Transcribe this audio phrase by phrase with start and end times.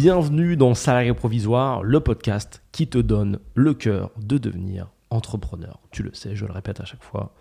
[0.00, 5.80] Bienvenue dans Salarié Provisoire, le podcast qui te donne le cœur de devenir entrepreneur.
[5.90, 7.34] Tu le sais, je le répète à chaque fois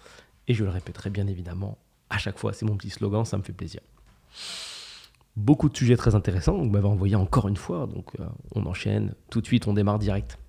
[0.48, 1.78] et je le répéterai bien évidemment
[2.10, 2.54] à chaque fois.
[2.54, 3.82] C'est mon petit slogan, ça me fait plaisir.
[5.36, 6.58] Beaucoup de sujets très intéressants.
[6.58, 8.26] Vous m'avez envoyé encore une fois, donc euh,
[8.56, 9.14] on enchaîne.
[9.30, 10.40] Tout de suite, on démarre direct.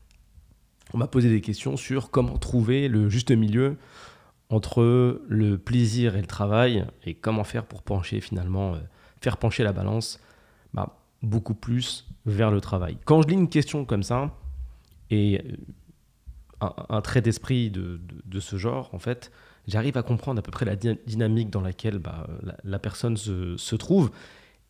[0.95, 3.77] On m'a posé des questions sur comment trouver le juste milieu
[4.48, 8.79] entre le plaisir et le travail et comment faire pour pencher finalement, euh,
[9.20, 10.19] faire pencher la balance
[10.73, 12.99] bah, beaucoup plus vers le travail.
[13.05, 14.35] Quand je lis une question comme ça
[15.11, 15.41] et
[16.63, 19.31] euh, un, trait d'esprit de, ce genre, en fait,
[19.67, 22.27] j'arrive à comprendre à peu près la dynamique dans laquelle bah,
[22.65, 24.11] la, personne se, trouve.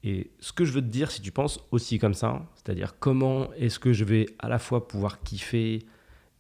[0.05, 3.53] Et ce que je veux te dire, si tu penses aussi comme ça, c'est-à-dire comment
[3.55, 5.87] est-ce que je vais à la fois pouvoir kiffer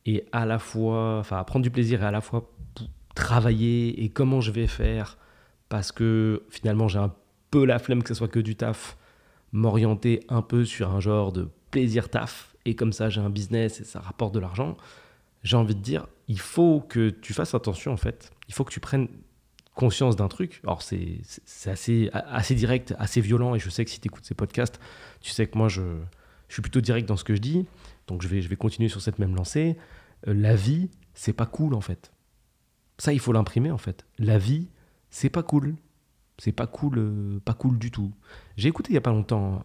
[0.07, 2.51] et à la fois, enfin, prendre du plaisir et à la fois
[3.15, 5.19] travailler et comment je vais faire
[5.69, 7.13] parce que finalement j'ai un
[7.51, 8.97] peu la flemme que ce soit que du taf,
[9.53, 13.81] m'orienter un peu sur un genre de plaisir taf et comme ça j'ai un business
[13.81, 14.77] et ça rapporte de l'argent,
[15.43, 18.73] j'ai envie de dire, il faut que tu fasses attention en fait, il faut que
[18.73, 19.09] tu prennes
[19.75, 20.61] conscience d'un truc.
[20.65, 21.21] Alors c'est
[21.67, 24.81] assez, assez direct, assez violent et je sais que si tu écoutes ces podcasts,
[25.21, 25.83] tu sais que moi je,
[26.49, 27.67] je suis plutôt direct dans ce que je dis,
[28.07, 29.77] donc je vais, je vais continuer sur cette même lancée.
[30.27, 32.11] Euh, la vie, c'est pas cool en fait.
[32.99, 34.05] Ça, il faut l'imprimer en fait.
[34.19, 34.69] La vie,
[35.11, 35.77] c'est pas cool.
[36.39, 38.13] C'est pas cool, euh, pas cool du tout.
[38.57, 39.65] J'ai écouté il y a pas longtemps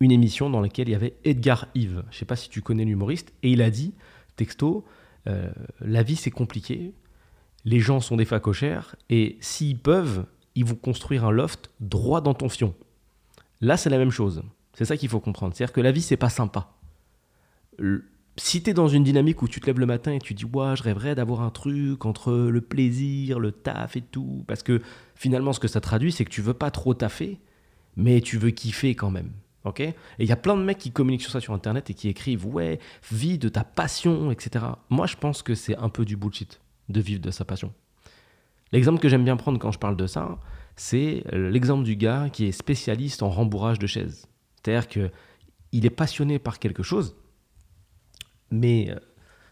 [0.00, 2.04] une émission dans laquelle il y avait Edgar Yves.
[2.10, 3.32] Je sais pas si tu connais l'humoriste.
[3.42, 3.94] Et il a dit,
[4.36, 4.84] texto,
[5.26, 6.94] euh, la vie c'est compliqué.
[7.64, 8.96] Les gens sont des facochères.
[9.10, 12.74] Et s'ils peuvent, ils vont construire un loft droit dans ton fion.
[13.60, 14.42] Là, c'est la même chose.
[14.74, 15.54] C'est ça qu'il faut comprendre.
[15.54, 16.72] C'est-à-dire que la vie, c'est pas sympa
[18.38, 20.44] si tu es dans une dynamique où tu te lèves le matin et tu dis
[20.44, 24.80] ouais, je rêverais d'avoir un truc entre le plaisir, le taf et tout, parce que
[25.14, 27.38] finalement ce que ça traduit c'est que tu veux pas trop taffer,
[27.96, 29.32] mais tu veux kiffer quand même.
[29.64, 29.80] ok?
[29.80, 32.08] Et il y a plein de mecs qui communiquent sur ça sur internet et qui
[32.08, 32.78] écrivent ouais,
[33.10, 34.64] vis de ta passion, etc.
[34.88, 37.72] Moi je pense que c'est un peu du bullshit de vivre de sa passion.
[38.72, 40.38] L'exemple que j'aime bien prendre quand je parle de ça,
[40.76, 44.26] c'est l'exemple du gars qui est spécialiste en rembourrage de chaises.
[44.56, 47.16] C'est-à-dire qu'il est passionné par quelque chose,
[48.50, 48.98] mais euh,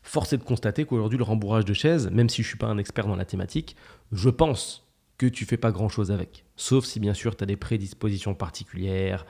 [0.03, 2.67] force est de constater qu'aujourd'hui, le rembourrage de chaises, même si je ne suis pas
[2.67, 3.77] un expert dans la thématique,
[4.13, 4.87] je pense
[5.19, 6.45] que tu fais pas grand-chose avec.
[6.57, 9.25] Sauf si bien sûr tu as des prédispositions particulières,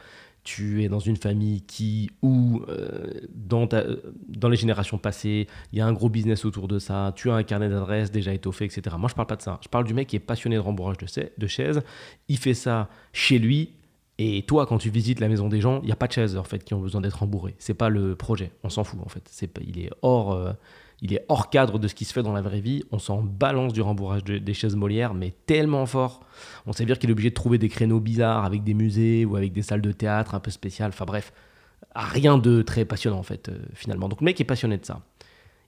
[0.47, 3.97] tu es dans une famille qui, ou euh, dans, euh,
[4.29, 7.35] dans les générations passées, il y a un gros business autour de ça, tu as
[7.35, 8.95] un carnet d'adresses déjà étoffé, etc.
[8.97, 9.59] Moi, je parle pas de ça.
[9.63, 11.07] Je parle du mec qui est passionné de rembourrage de,
[11.37, 11.83] de chaises.
[12.29, 13.73] Il fait ça chez lui,
[14.19, 16.37] et toi, quand tu visites la maison des gens, il n'y a pas de chaises
[16.37, 17.55] en fait qui ont besoin d'être rembourrées.
[17.59, 18.51] C'est pas le projet.
[18.65, 19.29] On s'en fout en fait.
[19.31, 20.53] C'est il est hors, euh,
[21.03, 22.83] il est hors cadre de ce qui se fait dans la vraie vie.
[22.91, 26.21] On s'en balance du rembourrage des chaises Molière, mais tellement fort.
[26.65, 29.37] On sait dire qu'il est obligé de trouver des créneaux bizarres avec des musées ou
[29.37, 30.89] avec des salles de théâtre un peu spéciales.
[30.89, 31.35] Enfin bref,
[31.95, 34.09] rien de très passionnant en fait euh, finalement.
[34.09, 35.03] Donc le mec est passionné de ça.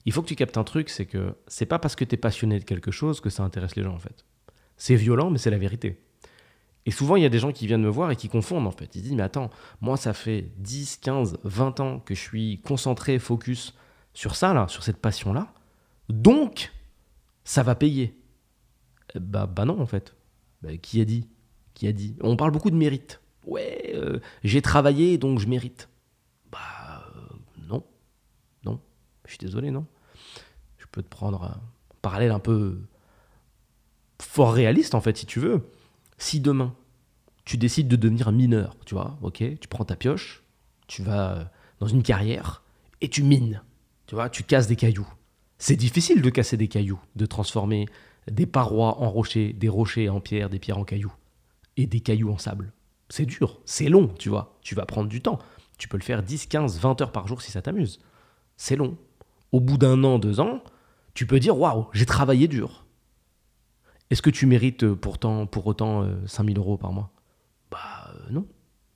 [0.05, 2.17] Il faut que tu captes un truc, c'est que c'est pas parce que tu es
[2.17, 4.25] passionné de quelque chose que ça intéresse les gens en fait.
[4.75, 5.99] C'est violent, mais c'est la vérité.
[6.85, 8.71] Et souvent, il y a des gens qui viennent me voir et qui confondent en
[8.71, 8.95] fait.
[8.95, 9.49] Ils disent, mais attends,
[9.81, 13.75] moi, ça fait 10, 15, 20 ans que je suis concentré, focus
[14.13, 15.53] sur ça, là, sur cette passion-là.
[16.09, 16.71] Donc,
[17.43, 18.17] ça va payer.
[19.15, 20.15] Bah, bah non, en fait.
[20.61, 21.27] Bah, qui a dit?
[21.73, 22.15] Qui a dit?
[22.21, 23.21] On parle beaucoup de mérite.
[23.45, 25.89] Ouais, euh, j'ai travaillé, donc je mérite.
[26.51, 27.35] Bah, euh,
[27.67, 27.83] non.
[28.63, 28.79] Non.
[29.25, 29.85] Je suis désolé, non.
[30.77, 31.61] Je peux te prendre un
[32.01, 32.79] parallèle un peu
[34.21, 35.69] fort réaliste, en fait, si tu veux
[36.19, 36.75] si demain,
[37.45, 40.43] tu décides de devenir mineur, tu vois, ok, tu prends ta pioche,
[40.87, 41.43] tu vas euh,
[41.79, 42.61] dans une carrière
[43.01, 43.63] et tu mines,
[44.05, 45.07] tu vois, tu casses des cailloux.
[45.57, 47.87] C'est difficile de casser des cailloux, de transformer
[48.29, 51.13] des parois en rochers, des rochers en pierre, des pierres en cailloux
[51.77, 52.71] et des cailloux en sable.
[53.09, 55.39] C'est dur, c'est long, tu vois, tu vas prendre du temps.
[55.77, 57.99] Tu peux le faire 10, 15, 20 heures par jour si ça t'amuse.
[58.57, 58.97] C'est long.
[59.51, 60.61] Au bout d'un an, deux ans,
[61.13, 62.85] tu peux dire waouh, j'ai travaillé dur.
[64.09, 67.11] Est-ce que tu mérites euh, pourtant, pour autant 5000 euh, euros par mois?
[67.71, 68.47] Bah euh, non.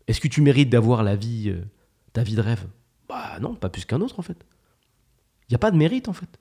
[0.08, 1.56] Est-ce que tu mérites d'avoir la vie,
[2.12, 2.68] ta vie de rêve?
[3.08, 4.46] Bah non, pas plus qu'un autre en fait.
[5.48, 6.40] Il n'y a pas de mérite en fait.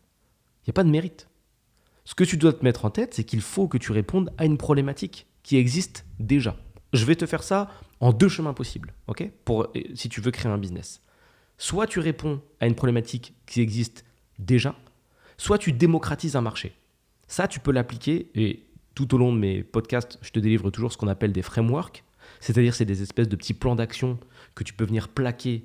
[0.62, 1.28] Il n'y a pas de mérite.
[2.04, 4.46] Ce que tu dois te mettre en tête, c'est qu'il faut que tu répondes à
[4.46, 6.56] une problématique qui existe déjà.
[6.92, 7.70] Je vais te faire ça
[8.00, 9.30] en deux chemins possibles, ok?
[9.44, 11.02] Pour si tu veux créer un business.
[11.58, 14.04] Soit tu réponds à une problématique qui existe
[14.40, 14.74] déjà,
[15.36, 16.74] soit tu démocratises un marché.
[17.32, 18.62] Ça, tu peux l'appliquer et
[18.94, 22.04] tout au long de mes podcasts, je te délivre toujours ce qu'on appelle des frameworks,
[22.40, 24.18] c'est-à-dire c'est des espèces de petits plans d'action
[24.54, 25.64] que tu peux venir plaquer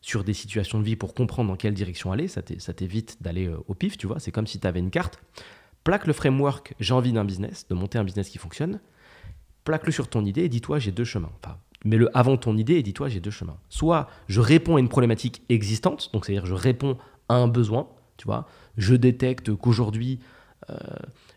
[0.00, 2.26] sur des situations de vie pour comprendre dans quelle direction aller.
[2.26, 4.18] Ça t'évite d'aller euh, au pif, tu vois.
[4.18, 5.20] C'est comme si tu avais une carte.
[5.84, 8.80] Plaque le framework, j'ai envie d'un business, de monter un business qui fonctionne.
[9.62, 11.30] Plaque-le sur ton idée et dis-toi, j'ai deux chemins.
[11.44, 13.58] Enfin, mets le avant ton idée et dis-toi, j'ai deux chemins.
[13.68, 18.24] Soit je réponds à une problématique existante, donc c'est-à-dire je réponds à un besoin, tu
[18.26, 18.48] vois.
[18.76, 20.18] Je détecte qu'aujourd'hui,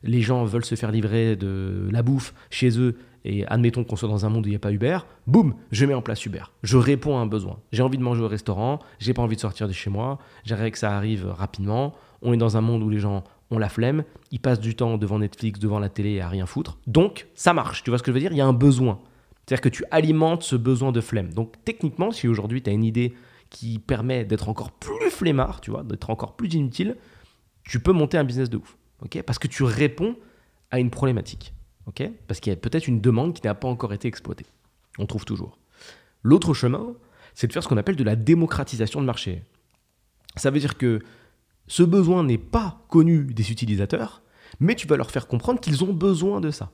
[0.04, 4.08] les gens veulent se faire livrer de la bouffe chez eux et admettons qu'on soit
[4.08, 6.44] dans un monde où il n'y a pas Uber, boum, je mets en place Uber.
[6.64, 7.60] Je réponds à un besoin.
[7.74, 10.72] J'ai envie de manger au restaurant, j'ai pas envie de sortir de chez moi, j'aimerais
[10.72, 11.94] que ça arrive rapidement.
[12.22, 14.98] On est dans un monde où les gens ont la flemme, ils passent du temps
[14.98, 16.80] devant Netflix, devant la télé à rien foutre.
[16.88, 17.84] Donc, ça marche.
[17.84, 18.32] Tu vois ce que je veux dire?
[18.32, 19.00] Il y a un besoin.
[19.46, 21.34] C'est-à-dire que tu alimentes ce besoin de flemme.
[21.34, 23.14] Donc, techniquement, si aujourd'hui tu as une idée
[23.50, 26.98] qui permet d'être encore plus flemmard, tu vois, d'être encore plus inutile,
[27.64, 28.78] tu peux monter un business de ouf.
[29.02, 30.16] Ok Parce que tu réponds
[30.72, 31.54] à une problématique.
[31.86, 34.46] ok Parce qu'il y a peut-être une demande qui n'a pas encore été exploitée.
[34.98, 35.58] On trouve toujours.
[36.24, 36.94] L'autre chemin,
[37.34, 39.44] c'est de faire ce qu'on appelle de la démocratisation de marché.
[40.36, 41.00] Ça veut dire que
[41.68, 44.22] ce besoin n'est pas connu des utilisateurs,
[44.60, 46.72] mais tu vas leur faire comprendre qu'ils ont besoin de ça.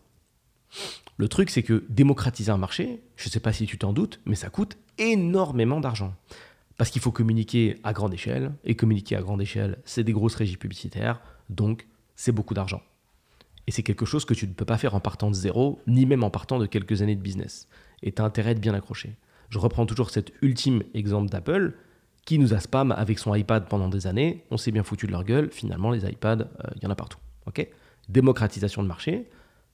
[1.18, 4.20] Le truc, c'est que démocratiser un marché, je ne sais pas si tu t'en doutes,
[4.26, 6.16] mais ça coûte énormément d'argent.
[6.78, 10.36] Parce qu'il faut communiquer à grande échelle, et communiquer à grande échelle, c'est des grosses
[10.36, 11.88] régies publicitaires, donc
[12.24, 12.82] c'est beaucoup d'argent.
[13.68, 16.06] Et c'est quelque chose que tu ne peux pas faire en partant de zéro, ni
[16.06, 17.68] même en partant de quelques années de business.
[18.02, 19.18] Et tu as intérêt de bien accrocher.
[19.50, 21.74] Je reprends toujours cet ultime exemple d'Apple,
[22.26, 24.46] qui nous a spam avec son iPad pendant des années.
[24.52, 25.50] On s'est bien foutu de leur gueule.
[25.52, 27.20] Finalement, les iPads, euh, il y en a partout.
[27.46, 27.68] ok?
[28.08, 29.30] Démocratisation de marché.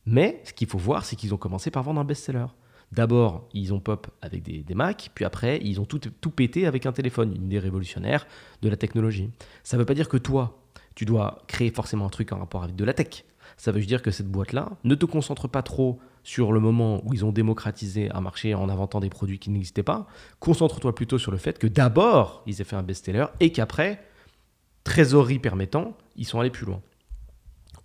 [0.08, 2.48] Mais ce qu'il faut voir, c'est qu'ils ont commencé par vendre un best-seller.
[2.92, 6.66] D'abord, ils ont pop avec des, des Mac, puis après, ils ont tout, tout pété
[6.66, 8.26] avec un téléphone, une idée révolutionnaire
[8.64, 9.30] de la technologie.
[9.64, 10.59] Ça ne veut pas dire que toi,
[11.00, 13.24] tu dois créer forcément un truc en rapport avec de la tech.
[13.56, 17.14] Ça veut dire que cette boîte-là, ne te concentre pas trop sur le moment où
[17.14, 20.08] ils ont démocratisé un marché en inventant des produits qui n'existaient pas.
[20.42, 24.04] Concentre-toi plutôt sur le fait que d'abord, ils aient fait un best-seller et qu'après,
[24.84, 26.82] trésorerie permettant, ils sont allés plus loin.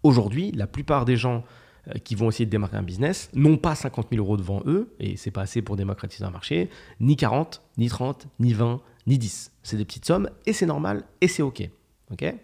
[0.02, 1.44] Aujourd'hui, la plupart des gens
[1.86, 4.92] euh, qui vont essayer de démarrer un business n'ont pas 50 000 euros devant eux,
[4.98, 6.68] et c'est pas assez pour démocratiser un marché,
[6.98, 9.52] ni 40, ni 30, ni 20, ni 10.
[9.62, 11.62] C'est des petites sommes, et c'est normal, et c'est OK.
[12.10, 12.34] ok?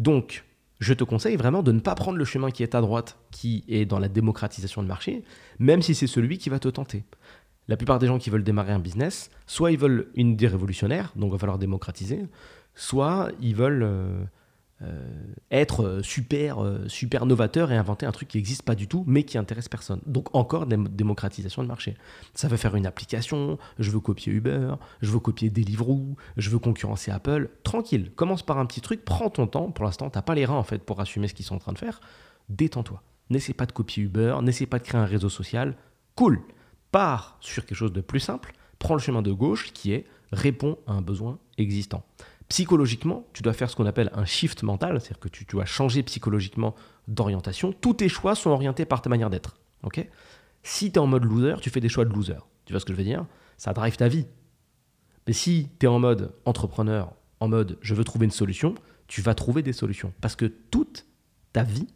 [0.00, 0.46] Donc,
[0.78, 3.64] je te conseille vraiment de ne pas prendre le chemin qui est à droite, qui
[3.68, 5.22] est dans la démocratisation de marché,
[5.58, 7.04] même si c'est celui qui va te tenter.
[7.68, 11.12] La plupart des gens qui veulent démarrer un business, soit ils veulent une idée révolutionnaire,
[11.16, 12.24] donc il va falloir démocratiser,
[12.74, 14.24] soit ils veulent euh,
[15.50, 19.24] être super, euh, super novateur et inventer un truc qui n'existe pas du tout, mais
[19.24, 20.00] qui intéresse personne.
[20.06, 21.96] Donc encore démocratisation de marché.
[22.34, 26.58] Ça veut faire une application, je veux copier Uber, je veux copier Deliveroo, je veux
[26.58, 27.50] concurrencer Apple.
[27.62, 29.70] Tranquille, commence par un petit truc, prends ton temps.
[29.70, 31.72] Pour l'instant, t'as pas les reins en fait pour assumer ce qu'ils sont en train
[31.72, 32.00] de faire.
[32.48, 33.02] Détends-toi.
[33.28, 35.76] N'essaie pas de copier Uber, n'essaie pas de créer un réseau social.
[36.16, 36.40] Cool.
[36.90, 38.52] Pars sur quelque chose de plus simple.
[38.78, 42.02] Prends le chemin de gauche qui est répond à un besoin existant
[42.50, 46.02] psychologiquement, tu dois faire ce qu'on appelle un shift mental, c'est-à-dire que tu, dois changer
[46.02, 46.74] psychologiquement
[47.06, 47.72] d'orientation.
[47.72, 49.56] Tous tes choix sont orientés par ta manière d'être.
[50.62, 52.40] si tu es en mode loser, tu fais des choix de loser.
[52.66, 53.24] Tu vois ce que je veux dire?
[53.56, 54.26] Ça drive ta vie.
[55.26, 58.74] Mais si tu es en mode entrepreneur, en mode je veux trouver une solution,
[59.06, 60.12] tu vas trouver des solutions.
[60.20, 61.06] Parce que toute
[61.52, 61.86] ta vie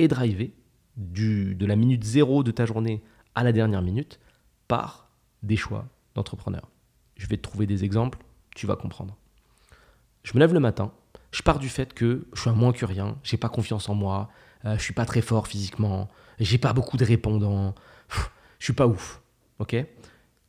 [0.00, 0.54] est drivée
[0.96, 3.00] du, de la minute zéro de ta journée
[3.36, 4.18] à la dernière minute
[4.66, 5.08] par
[5.44, 5.86] des choix
[6.16, 6.68] d'entrepreneur.
[7.16, 8.18] Je vais te trouver des exemples,
[8.56, 9.16] tu vas comprendre.
[10.22, 10.92] Je me lève le matin,
[11.32, 13.94] je pars du fait que je suis un moins que rien, j'ai pas confiance en
[13.94, 14.28] moi,
[14.64, 17.74] euh, je suis pas très fort physiquement, j'ai pas beaucoup de répondants,
[18.58, 19.20] je suis pas ouf.
[19.58, 19.76] Ok?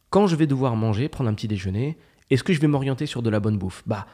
[0.09, 1.97] Quand je vais devoir manger, prendre un petit déjeuner,
[2.29, 3.83] est-ce que je vais m'orienter sur de la bonne bouffe?
[3.87, 4.05] Bah,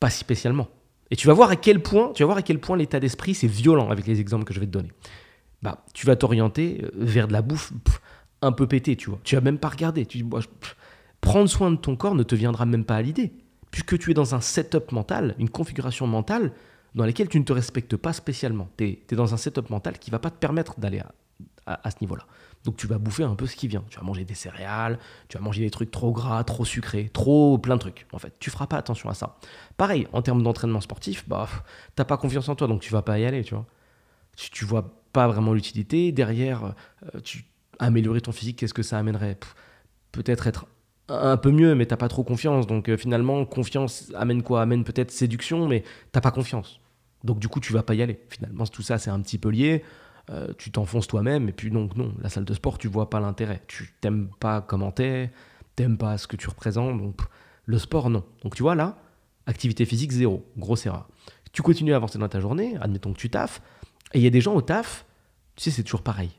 [0.00, 0.68] pas si spécialement.
[1.10, 3.34] Et tu vas voir à quel point, tu vas voir à quel point l'état d'esprit
[3.34, 4.92] c'est violent avec les exemples que je vais te donner.
[5.62, 7.72] Bah, tu vas t'orienter euh, vers de la bouffe
[8.42, 9.18] un peu pétée, tu vois.
[9.24, 10.06] Tu vas même pas regarder.
[10.06, 10.24] Tu
[11.20, 13.32] prendre soin de ton corps ne te viendra même pas à l'idée
[13.70, 16.52] puisque tu es dans un setup mental, une configuration mentale
[16.94, 18.68] dans laquelle tu ne te respectes pas spécialement.
[18.76, 21.02] Tu es, dans un setup mental qui va pas te permettre d'aller
[21.66, 22.24] à, ce niveau-là.
[22.64, 23.84] Donc tu vas bouffer un peu ce qui vient.
[23.90, 24.98] Tu vas manger des céréales,
[25.28, 28.06] tu vas manger des trucs trop gras, trop sucrés, trop plein de trucs.
[28.12, 29.38] En fait, tu feras pas attention à ça.
[29.76, 31.48] Pareil, en termes d'entraînement sportif, bah,
[31.94, 33.66] t'as pas confiance en toi, donc tu vas pas y aller, tu vois.
[34.36, 36.10] Tu, tu vois pas vraiment l'utilité.
[36.10, 36.74] Derrière,
[37.14, 37.44] euh, tu
[37.78, 39.38] améliorer ton physique, qu'est-ce que ça amènerait?
[40.12, 40.66] Peut-être être
[41.08, 42.66] un peu mieux, mais t'as pas trop confiance.
[42.66, 44.62] Donc euh, finalement, confiance amène quoi?
[44.62, 46.80] Amène peut-être séduction, mais t'as pas confiance.
[47.24, 48.20] Donc du coup, tu vas pas y aller.
[48.28, 49.82] Finalement, tout ça, c'est un petit peu lié.
[50.30, 53.18] Euh, tu t'enfonces toi-même, et puis donc non, la salle de sport, tu vois pas
[53.18, 53.62] l'intérêt.
[53.66, 55.30] Tu t'aimes pas comment t'es,
[55.74, 57.20] t'aimes pas ce que tu représentes, donc
[57.64, 58.22] le sport, non.
[58.42, 58.98] Donc tu vois là,
[59.46, 61.08] activité physique, zéro, grosse erreur.
[61.52, 63.62] Tu continues à avancer dans ta journée, admettons que tu taffes,
[64.12, 65.06] et il y a des gens au taf,
[65.56, 66.30] tu sais, c'est toujours pareil.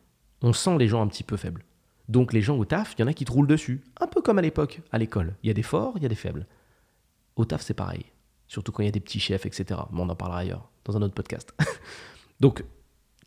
[0.44, 1.66] On sent les gens un petit peu faibles.
[2.10, 3.82] Donc les gens au taf, il y en a qui te roulent dessus.
[4.02, 5.36] Un peu comme à l'époque, à l'école.
[5.44, 6.48] Il y a des forts, il y a des faibles.
[7.36, 8.06] Au taf, c'est pareil.
[8.48, 9.80] Surtout quand il y a des petits chefs, etc.
[9.92, 11.54] Mais on en parlera ailleurs, dans un autre podcast.
[12.40, 12.64] Donc,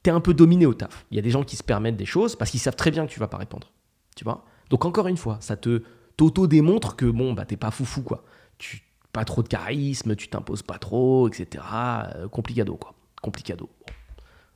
[0.03, 1.07] tu es un peu dominé au taf.
[1.13, 3.07] Il y a des gens qui se permettent des choses parce qu'ils savent très bien
[3.07, 3.71] que tu vas pas répondre.
[4.17, 4.45] Tu vois?
[4.69, 5.83] Donc encore une fois, ça te
[6.17, 8.25] t'auto-démontre que bon, bah t'es pas foufou, quoi.
[8.59, 11.63] Tu pas trop de charisme, tu t'imposes pas trop, etc.
[12.17, 12.95] Euh, complicado, quoi.
[13.21, 13.69] Complicado.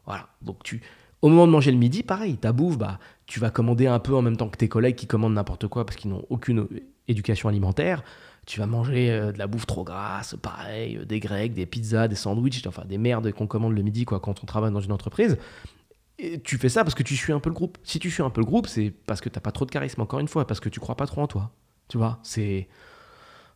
[0.07, 0.29] Voilà.
[0.43, 0.83] Donc tu,
[1.23, 4.15] au moment de manger le midi, pareil, ta bouffe, bah, tu vas commander un peu
[4.15, 6.69] en même temps que tes collègues qui commandent n'importe quoi parce qu'ils n'ont aucune
[7.09, 8.03] éducation alimentaire.
[8.47, 12.07] Tu vas manger euh, de la bouffe trop grasse, pareil, euh, des grecs, des pizzas,
[12.07, 14.93] des sandwichs, enfin des merdes qu'on commande le midi quoi quand on travaille dans une
[14.93, 15.37] entreprise.
[16.19, 17.77] Et tu fais ça parce que tu suis un peu le groupe.
[17.83, 20.01] Si tu suis un peu le groupe, c'est parce que t'as pas trop de charisme,
[20.01, 21.51] encore une fois, parce que tu crois pas trop en toi.
[21.89, 22.69] Tu vois, c'est.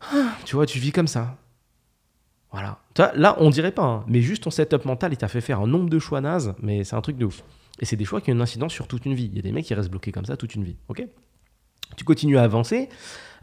[0.44, 1.36] Tu vois, tu vis comme ça.
[2.50, 2.80] Voilà.
[3.14, 5.66] Là, on dirait pas, hein, mais juste ton setup mental, il t'a fait faire un
[5.66, 7.44] nombre de choix nazes, mais c'est un truc de ouf.
[7.80, 9.30] Et c'est des choix qui ont une incidence sur toute une vie.
[9.32, 10.76] Il y a des mecs qui restent bloqués comme ça toute une vie.
[10.88, 11.04] Ok?
[11.96, 12.88] Tu continues à avancer.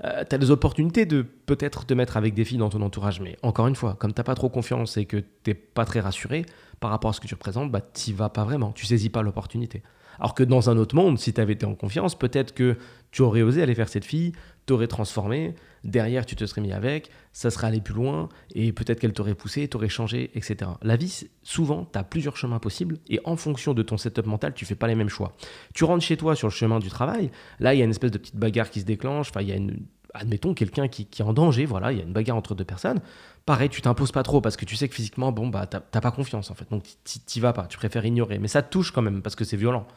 [0.06, 3.20] Euh, tu as des opportunités de peut-être te mettre avec des filles dans ton entourage.
[3.20, 6.46] Mais encore une fois, comme tu pas trop confiance et que tu pas très rassuré
[6.80, 8.72] par rapport à ce que tu représentes, bah, tu vas pas vraiment.
[8.72, 9.84] Tu saisis pas l'opportunité.
[10.20, 12.78] Alors que dans un autre monde, si tu avais été en confiance, peut-être que
[13.12, 14.32] tu aurais osé aller faire cette fille,
[14.68, 19.00] t'aurais transformé, derrière tu te serais mis avec, ça serait allé plus loin, et peut-être
[19.00, 20.70] qu'elle t'aurait poussé, t'aurais changé, etc.
[20.84, 24.54] La vie, souvent, tu as plusieurs chemins possibles, et en fonction de ton setup mental,
[24.54, 25.36] tu fais pas les mêmes choix.
[25.74, 28.12] Tu rentres chez toi sur le chemin du travail, là il y a une espèce
[28.12, 29.80] de petite bagarre qui se déclenche, enfin il y a une,
[30.14, 32.66] admettons quelqu'un qui, qui, est en danger, voilà, il y a une bagarre entre deux
[32.66, 33.00] personnes,
[33.48, 36.12] pareil, tu t'imposes pas trop parce que tu sais que physiquement, bon, bah, t'as pas
[36.12, 36.70] confiance en fait.
[36.70, 38.38] Donc, t'y vas pas, tu préfères ignorer.
[38.38, 39.88] Mais ça te touche quand même parce que c'est violent.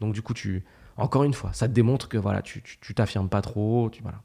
[0.00, 0.62] Donc, du coup, tu.
[0.96, 2.62] Encore une fois, ça te démontre que voilà, tu
[2.94, 3.88] t'affirmes pas trop.
[3.90, 4.22] Tu, voilà.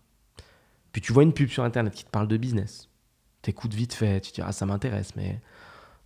[0.91, 2.89] Puis tu vois une pub sur internet qui te parle de business.
[3.41, 5.39] T'écoutes vite fait, tu te dis, ah, ça m'intéresse, mais.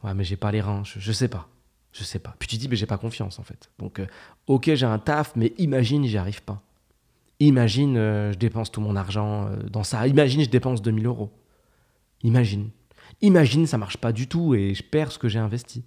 [0.04, 1.48] Ouais, mais j'ai pas les reins, je, sais pas.
[1.94, 2.36] Je sais pas.
[2.40, 3.70] Puis tu dis, mais j'ai pas confiance en fait.
[3.80, 4.08] Donc, euh,
[4.48, 6.62] ok, j'ai un taf, mais imagine, j'y arrive pas.
[7.40, 10.08] Imagine, euh, je dépense tout mon argent euh, dans ça.
[10.08, 11.32] Imagine, je dépense 2000 euros.
[12.24, 12.70] Imagine.
[13.22, 15.84] Imagine, ça marche pas du tout et je perds ce que j'ai investi.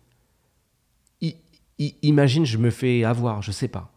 [2.02, 3.93] imagine, je me fais avoir, je sais pas.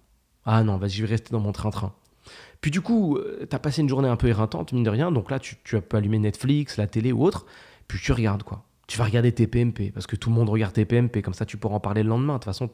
[0.48, 1.94] Ah non, vas-y, je vais rester dans mon train-train.
[2.62, 5.12] Puis du coup, euh, tu as passé une journée un peu éreintante, mine de rien,
[5.12, 7.46] donc là, tu, tu peux allumer Netflix, la télé ou autre,
[7.88, 8.63] puis tu regardes quoi.
[8.88, 11.46] Tu vas regarder tes PMP, parce que tout le monde regarde tes PMP, comme ça
[11.46, 12.34] tu pourras en parler le lendemain.
[12.34, 12.70] De toute façon,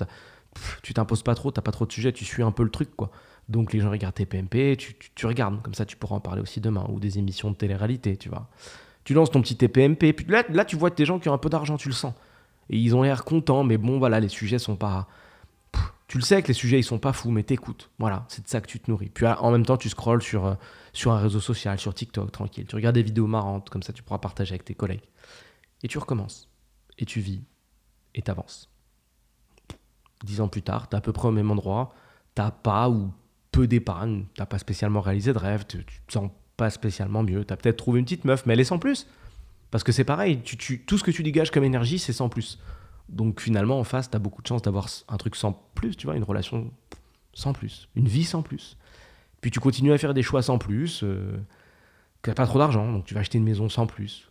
[0.84, 2.96] tu t'imposes pas trop, t'as pas trop de sujets, tu suis un peu le truc
[2.96, 3.12] quoi.
[3.50, 6.42] Donc les gens regardent tes PMP, tu, tu regardes, comme ça tu pourras en parler
[6.42, 8.48] aussi demain, ou des émissions de télé-réalité, tu vois
[9.03, 11.38] tu lances ton petit TPMP, puis là, là tu vois des gens qui ont un
[11.38, 12.13] peu d'argent, tu le sens.
[12.70, 15.08] Et ils ont l'air contents, mais bon, voilà, les sujets sont pas.
[16.08, 17.90] Tu le sais que les sujets, ils sont pas fous, mais t'écoutes.
[17.98, 19.10] Voilà, c'est de ça que tu te nourris.
[19.10, 20.56] Puis en même temps, tu scrolles sur, euh,
[20.92, 22.66] sur un réseau social, sur TikTok, tranquille.
[22.68, 25.10] Tu regardes des vidéos marrantes, comme ça, tu pourras partager avec tes collègues.
[25.82, 26.50] Et tu recommences.
[26.98, 27.42] Et tu vis.
[28.16, 28.70] Et t'avances.
[30.24, 31.94] Dix ans plus tard, t'es à peu près au même endroit.
[32.36, 33.12] T'as pas ou
[33.52, 34.26] peu d'épargne.
[34.36, 35.66] T'as pas spécialement réalisé de rêve.
[35.68, 37.46] Tu, tu te sens pas spécialement mieux.
[37.46, 39.08] Tu as peut-être trouvé une petite meuf, mais elle est sans plus.
[39.74, 42.60] Parce que c'est pareil, tu, tout ce que tu dégages comme énergie, c'est sans plus.
[43.13, 46.08] Donc finalement, en face, tu as beaucoup de chance d'avoir un truc sans plus, tu
[46.08, 46.72] vois, une relation
[47.34, 48.77] sans plus, une vie sans plus.
[49.41, 51.38] Puis tu continues à faire des choix sans plus, euh,
[52.24, 54.29] tu pas trop d'argent, donc tu vas acheter une maison sans plus.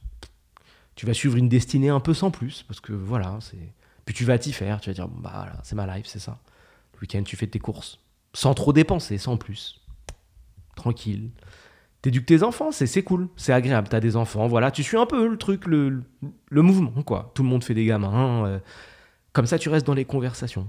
[0.95, 3.73] Tu vas suivre une destinée un peu sans plus, parce que voilà, c'est.
[4.05, 6.39] Puis tu vas t'y faire, tu vas dire, bah voilà, c'est ma life, c'est ça.
[6.95, 8.01] Le week-end, tu fais tes courses,
[8.35, 9.81] sans trop dépenser, sans plus.
[10.75, 11.31] Tranquille
[12.03, 15.29] t'éduques tes enfants, c'est cool, c'est agréable, t'as des enfants, voilà, tu suis un peu
[15.29, 16.03] le truc, le,
[16.51, 17.31] le mouvement, quoi.
[17.35, 18.59] Tout le monde fait des gamins, euh,
[19.33, 20.69] comme ça tu restes dans les conversations.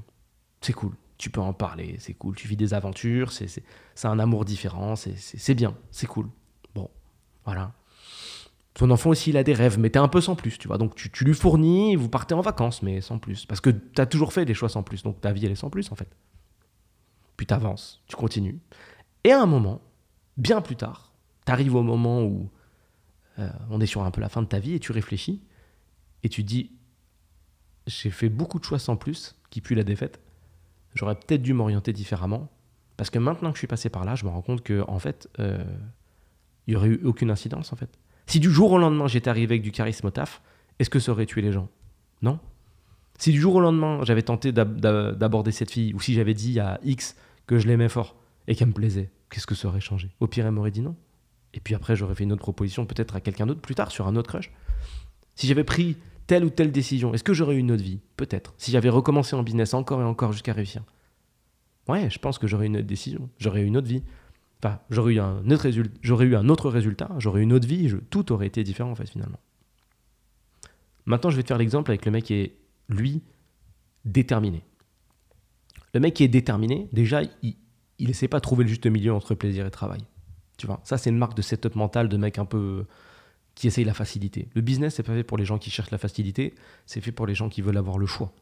[0.62, 3.62] C'est cool, tu peux en parler, c'est cool, tu vis des aventures, c'est
[4.04, 6.30] un amour différent, c'est bien, c'est cool.
[6.76, 6.90] Bon,
[7.46, 7.74] voilà.
[8.76, 10.80] Ton enfant aussi, il a des rêves, mais t'es un peu sans plus, tu vois.
[10.80, 13.46] Donc tu, tu lui fournis, vous partez en vacances, mais sans plus.
[13.46, 15.70] Parce que t'as toujours fait des choix sans plus, donc ta vie, elle est sans
[15.70, 16.10] plus, en fait.
[17.38, 18.60] Puis t'avances, tu continues.
[19.24, 19.82] Et à un moment,
[20.38, 21.13] bien plus tard,
[21.46, 22.50] t'arrives au moment où
[23.40, 25.42] euh, on est sur un peu la fin de ta vie et tu réfléchis
[26.24, 26.72] et tu dis
[27.88, 30.22] j'ai fait beaucoup de choix sans plus qui puent la défaite.
[30.94, 32.50] J'aurais peut-être dû m'orienter différemment
[32.98, 35.00] parce que maintenant que je suis passé par là, je me rends compte que en
[35.00, 35.64] fait, euh,
[36.68, 37.90] il n'y aurait eu aucune incidence en fait.
[38.28, 40.42] Si du jour au lendemain j'étais arrivé avec du charisme au taf,
[40.80, 41.70] est-ce que ça aurait tué les gens?
[42.22, 42.40] Non.
[43.18, 46.80] Si du jour au lendemain j'avais tenté d'aborder cette fille ou si j'avais dit à
[46.84, 47.16] X
[47.48, 48.16] que je l'aimais fort
[48.48, 50.10] et qu'elle me plaisait, qu'est-ce que ça aurait changé?
[50.20, 50.96] Au pire, elle m'aurait dit non.
[51.54, 54.08] Et puis après, j'aurais fait une autre proposition peut-être à quelqu'un d'autre plus tard sur
[54.08, 54.52] un autre crush.
[55.36, 58.00] Si j'avais pris telle ou telle décision, est-ce que j'aurais eu une autre vie?
[58.18, 58.54] Peut-être.
[58.58, 60.84] Si j'avais recommencé en business encore et encore jusqu'à réussir.
[61.88, 63.30] Ouais, je pense que j'aurais eu une autre décision.
[63.38, 64.04] J'aurais eu une autre vie.
[64.64, 67.94] Enfin, j'aurais eu un autre, résultat, j'aurais eu un autre résultat, j'aurais une autre vie,
[68.10, 69.40] tout aurait été différent en fait finalement.
[71.06, 72.56] Maintenant, je vais te faire l'exemple avec le mec qui est,
[72.88, 73.22] lui,
[74.06, 74.64] déterminé.
[75.94, 79.36] Le mec qui est déterminé, déjà, il essaie pas de trouver le juste milieu entre
[79.36, 80.00] plaisir et travail.
[80.58, 82.86] Tu vois, ça c'est une marque de setup mental de mec un peu
[83.56, 84.50] qui essaye la facilité.
[84.56, 86.56] Le business c'est pas fait pour les gens qui cherchent la facilité,
[86.86, 88.34] c'est fait pour les gens qui veulent avoir le choix.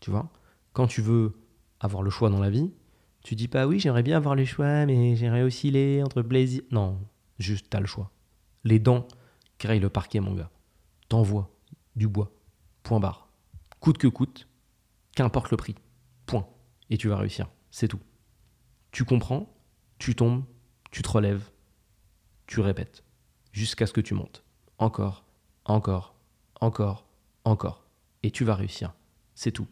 [0.00, 0.30] Tu vois,
[0.72, 1.34] quand tu veux
[1.80, 2.70] avoir le choix dans la vie,
[3.24, 6.62] Tu dis pas oui, j'aimerais bien avoir le choix, mais j'aimerais osciller entre plaisir.
[6.70, 6.98] Non,
[7.38, 8.10] juste t'as le choix.
[8.64, 9.06] Les dents
[9.58, 10.50] créent le parquet, mon gars.
[11.08, 11.48] T'envoies
[11.94, 12.32] du bois.
[12.82, 13.28] Point barre.
[13.80, 14.48] Coûte que coûte,
[15.14, 15.76] qu'importe le prix.
[16.26, 16.46] Point.
[16.90, 17.48] Et tu vas réussir.
[17.70, 18.00] C'est tout.
[18.90, 19.54] Tu comprends,
[19.98, 20.44] tu tombes,
[20.92, 21.50] tu te relèves,
[22.46, 23.02] tu répètes.
[23.50, 24.44] Jusqu'à ce que tu montes.
[24.78, 25.24] Encore,
[25.64, 26.14] encore,
[26.60, 27.06] encore,
[27.44, 27.84] encore.
[28.22, 28.94] Et tu vas réussir.
[29.34, 29.66] C'est tout.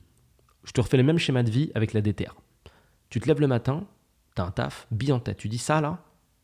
[0.65, 2.35] Je te refais le même schéma de vie avec la DTR.
[3.09, 3.87] Tu te lèves le matin,
[4.35, 5.37] tu as un taf, bille en tête.
[5.37, 6.03] Tu dis ça là,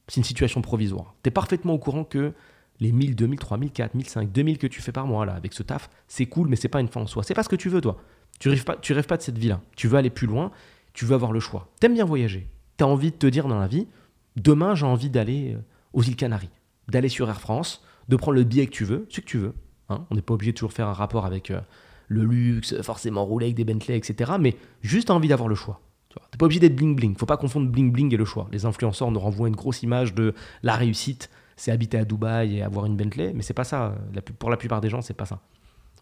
[0.08, 1.14] c'est une situation provisoire.
[1.22, 2.32] Tu es parfaitement au courant que
[2.80, 5.62] les 1000, 2000, 3000, 4000, 5000, 2000 que tu fais par mois là avec ce
[5.62, 7.22] taf, c'est cool, mais c'est pas une fin en soi.
[7.22, 7.96] C'est pas ce que tu veux toi.
[8.38, 9.60] Tu rêves pas, tu rêves pas de cette vie-là.
[9.74, 10.52] Tu veux aller plus loin,
[10.92, 11.70] tu veux avoir le choix.
[11.80, 12.48] T'aimes bien voyager.
[12.76, 13.86] Tu as envie de te dire dans la vie,
[14.36, 15.60] demain j'ai envie d'aller euh,
[15.92, 16.50] aux îles Canaries,
[16.88, 19.54] d'aller sur Air France, de prendre le billet que tu veux, ce que tu veux.
[19.88, 20.04] Hein.
[20.10, 21.60] On n'est pas obligé de toujours faire un rapport avec euh,
[22.08, 24.32] le luxe, forcément rouler avec des Bentley, etc.
[24.38, 25.80] Mais juste envie d'avoir le choix.
[26.08, 27.16] Tu n'es pas obligé d'être bling bling.
[27.16, 28.48] Faut pas confondre bling bling et le choix.
[28.52, 32.62] Les influenceurs nous renvoient une grosse image de la réussite, c'est habiter à Dubaï et
[32.62, 33.94] avoir une Bentley, mais c'est pas ça.
[34.38, 35.40] Pour la plupart des gens, c'est pas ça.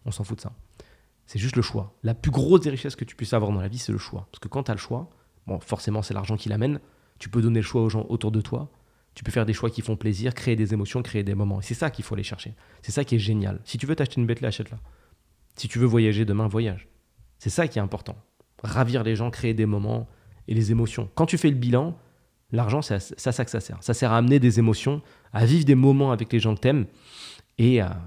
[0.05, 0.51] On s'en fout de ça.
[1.25, 1.93] C'est juste le choix.
[2.03, 4.27] La plus grosse des richesses que tu puisses avoir dans la vie, c'est le choix.
[4.31, 5.09] Parce que quand tu as le choix,
[5.47, 6.79] bon, forcément, c'est l'argent qui l'amène.
[7.19, 8.71] Tu peux donner le choix aux gens autour de toi.
[9.13, 11.61] Tu peux faire des choix qui font plaisir, créer des émotions, créer des moments.
[11.61, 12.53] C'est ça qu'il faut aller chercher.
[12.81, 13.61] C'est ça qui est génial.
[13.63, 14.77] Si tu veux t'acheter une Bentley, achète-la.
[15.55, 16.89] Si tu veux voyager demain, voyage.
[17.39, 18.17] C'est ça qui est important.
[18.61, 20.07] Ravir les gens, créer des moments
[20.47, 21.09] et les émotions.
[21.15, 21.97] Quand tu fais le bilan,
[22.51, 23.77] l'argent, c'est ça, ça que ça sert.
[23.81, 26.85] Ça sert à amener des émotions, à vivre des moments avec les gens que t'aimes
[27.57, 28.01] et à,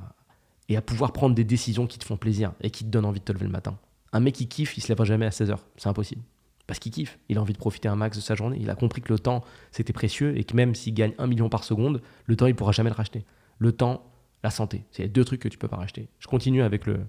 [0.69, 3.21] et à pouvoir prendre des décisions qui te font plaisir et qui te donnent envie
[3.21, 3.79] de te lever le matin.
[4.13, 5.57] Un mec qui kiffe, il se lèvera jamais à 16h.
[5.77, 6.23] C'est impossible.
[6.69, 7.19] Parce qu'il kiffe.
[7.29, 8.59] Il a envie de profiter un max de sa journée.
[8.61, 11.49] Il a compris que le temps, c'était précieux et que même s'il gagne un million
[11.49, 13.25] par seconde, le temps, il pourra jamais le racheter.
[13.59, 14.05] Le temps,
[14.45, 14.85] la santé.
[14.93, 16.11] C'est les deux trucs que tu peux pas racheter.
[16.19, 17.01] Je continue avec le,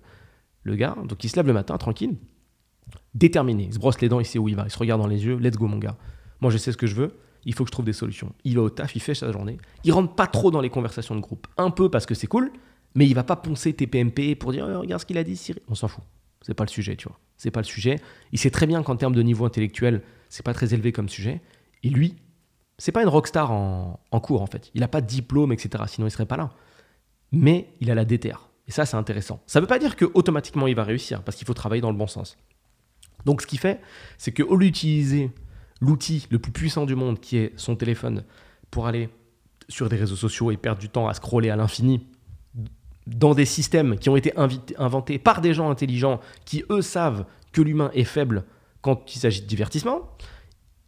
[0.63, 0.95] le gars.
[1.06, 2.15] Donc il se lève le matin, tranquille,
[3.13, 3.65] déterminé.
[3.65, 4.63] Il se brosse les dents, il sait où il va.
[4.63, 5.38] Il se regarde dans les yeux.
[5.38, 5.98] Let's go, mon gars.
[6.39, 7.19] Moi, je sais ce que je veux.
[7.43, 8.34] Il faut que je trouve des solutions.
[8.45, 9.58] Il va au taf, il fait sa journée.
[9.84, 11.48] Il rentre pas trop dans les conversations de groupe.
[11.58, 12.52] Un peu parce que c'est cool,
[12.95, 15.62] mais il va pas poncer TPMP pour dire oh, regarde ce qu'il a dit, Cyril.
[15.67, 16.04] On s'en fout.
[16.41, 17.19] C'est pas le sujet, tu vois.
[17.38, 17.99] C'est pas le sujet.
[18.32, 21.41] Il sait très bien qu'en termes de niveau intellectuel, c'est pas très élevé comme sujet.
[21.84, 22.15] Et lui,
[22.78, 24.71] c'est pas une rockstar en, en cours en fait.
[24.73, 25.84] Il a pas de diplôme, etc.
[25.88, 26.52] Sinon il serait pas là.
[27.32, 28.49] Mais il a la DTR.
[28.67, 29.41] Et ça, c'est intéressant.
[29.47, 31.97] Ça veut pas dire que automatiquement il va réussir, parce qu'il faut travailler dans le
[31.97, 32.38] bon sens.
[33.25, 33.82] Donc ce qu'il fait,
[34.17, 35.32] c'est qu'au lieu d'utiliser
[35.82, 38.23] l'outil le plus puissant du monde, qui est son téléphone,
[38.69, 39.10] pour aller
[39.67, 42.06] sur des réseaux sociaux et perdre du temps à scroller à l'infini,
[43.15, 44.34] dans des systèmes qui ont été
[44.78, 48.45] inventés par des gens intelligents qui, eux, savent que l'humain est faible
[48.82, 50.12] quand il s'agit de divertissement,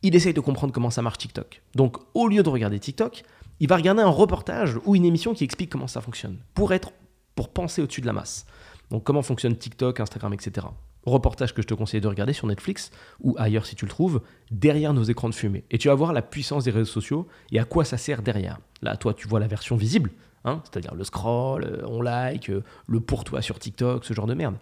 [0.03, 1.61] il essaye de comprendre comment ça marche TikTok.
[1.75, 3.23] Donc, au lieu de regarder TikTok,
[3.59, 6.91] il va regarder un reportage ou une émission qui explique comment ça fonctionne, pour être,
[7.35, 8.45] pour penser au-dessus de la masse.
[8.89, 10.67] Donc, comment fonctionne TikTok, Instagram, etc.
[11.05, 14.21] Reportage que je te conseille de regarder sur Netflix ou ailleurs si tu le trouves,
[14.51, 15.63] derrière nos écrans de fumée.
[15.71, 18.59] Et tu vas voir la puissance des réseaux sociaux et à quoi ça sert derrière.
[18.81, 20.11] Là, toi, tu vois la version visible,
[20.43, 24.25] Hein, c'est-à-dire le scroll, euh, on like, euh, le pour toi sur TikTok, ce genre
[24.25, 24.57] de merde.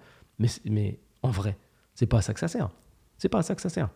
[0.65, 1.57] Mais, en vrai,
[1.95, 2.69] c'est pas à ça que ça sert.
[3.17, 3.89] C'est pas à ça que ça sert.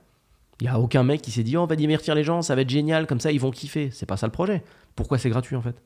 [0.62, 2.56] Il y a aucun mec qui s'est dit oh, on va divertir les gens, ça
[2.56, 3.92] va être génial, comme ça ils vont kiffer.
[3.92, 4.64] C'est pas ça le projet.
[4.96, 5.82] Pourquoi c'est gratuit en fait?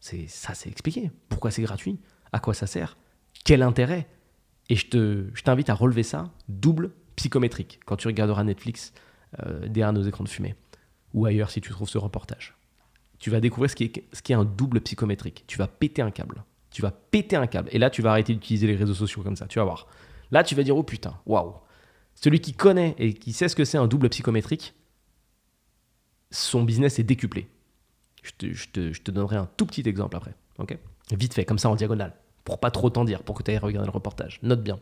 [0.00, 1.10] C'est ça, c'est expliqué.
[1.28, 1.98] Pourquoi c'est gratuit?
[2.32, 2.96] À quoi ça sert?
[3.44, 4.08] Quel intérêt?
[4.68, 8.92] Et je t'invite à relever ça double psychométrique quand tu regarderas Netflix
[9.40, 10.54] euh, derrière nos écrans de fumée
[11.14, 12.55] ou ailleurs si tu trouves ce reportage
[13.18, 15.44] tu vas découvrir ce qui, est, un double psychométrique.
[15.46, 16.44] Tu vas péter un câble.
[16.70, 17.68] Tu vas péter un câble.
[17.72, 19.46] Et là, tu vas arrêter d'utiliser les réseaux sociaux comme ça.
[19.46, 19.86] Tu vas voir.
[20.30, 21.54] Là, tu vas dire, oh putain, waouh.
[22.14, 24.74] Celui qui connaît et qui sait ce que c'est un double psychométrique,
[26.30, 27.48] son business est décuplé.
[28.22, 30.34] Je te donnerai un tout petit exemple après.
[30.58, 30.76] ok?
[31.12, 32.14] Vite fait, comme ça en diagonale.
[32.44, 34.40] Pour pas trop t'en dire, pour que tu ailles regarder le reportage.
[34.42, 34.78] Note bien.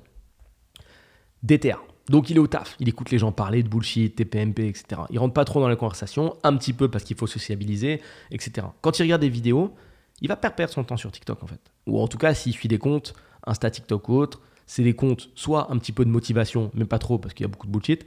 [1.43, 1.79] DTA.
[2.09, 5.03] Donc il est au taf, il écoute les gens parler de bullshit, TPMP, etc.
[5.11, 8.67] Il rentre pas trop dans la conversation, un petit peu parce qu'il faut sociabiliser, etc.
[8.83, 9.75] Quand il regarde des vidéos,
[10.21, 11.61] il va perdre son temps sur TikTok en fait.
[11.87, 13.15] Ou en tout cas, s'il suit des comptes,
[13.47, 16.99] Insta, TikTok ou autre, c'est des comptes soit un petit peu de motivation, mais pas
[16.99, 18.05] trop parce qu'il y a beaucoup de bullshit,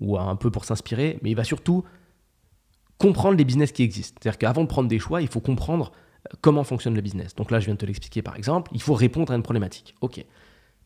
[0.00, 1.84] ou un peu pour s'inspirer, mais il va surtout
[2.98, 4.18] comprendre les business qui existent.
[4.20, 5.92] C'est-à-dire qu'avant de prendre des choix, il faut comprendre
[6.32, 7.34] euh, comment fonctionne le business.
[7.34, 9.94] Donc là, je viens de te l'expliquer par exemple, il faut répondre à une problématique.
[10.00, 10.24] Ok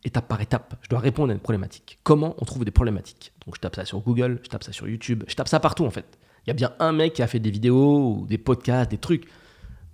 [0.05, 1.99] étape par étape, je dois répondre à une problématique.
[2.03, 3.33] Comment on trouve des problématiques?
[3.45, 5.85] Donc je tape ça sur Google, je tape ça sur YouTube, je tape ça partout
[5.85, 6.19] en fait.
[6.47, 8.99] Il y a bien un mec qui a fait des vidéos ou des podcasts, des
[8.99, 9.29] trucs,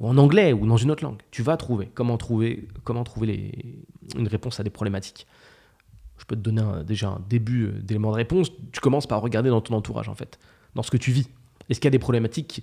[0.00, 1.20] ou en anglais ou dans une autre langue.
[1.30, 3.84] Tu vas trouver comment trouver, comment trouver les,
[4.16, 5.26] une réponse à des problématiques?
[6.18, 8.52] Je peux te donner déjà un début euh, d'élément de réponse.
[8.72, 10.38] Tu commences par regarder dans ton entourage en fait,
[10.74, 11.28] dans ce que tu vis.
[11.68, 12.62] Est-ce qu'il y a des problématiques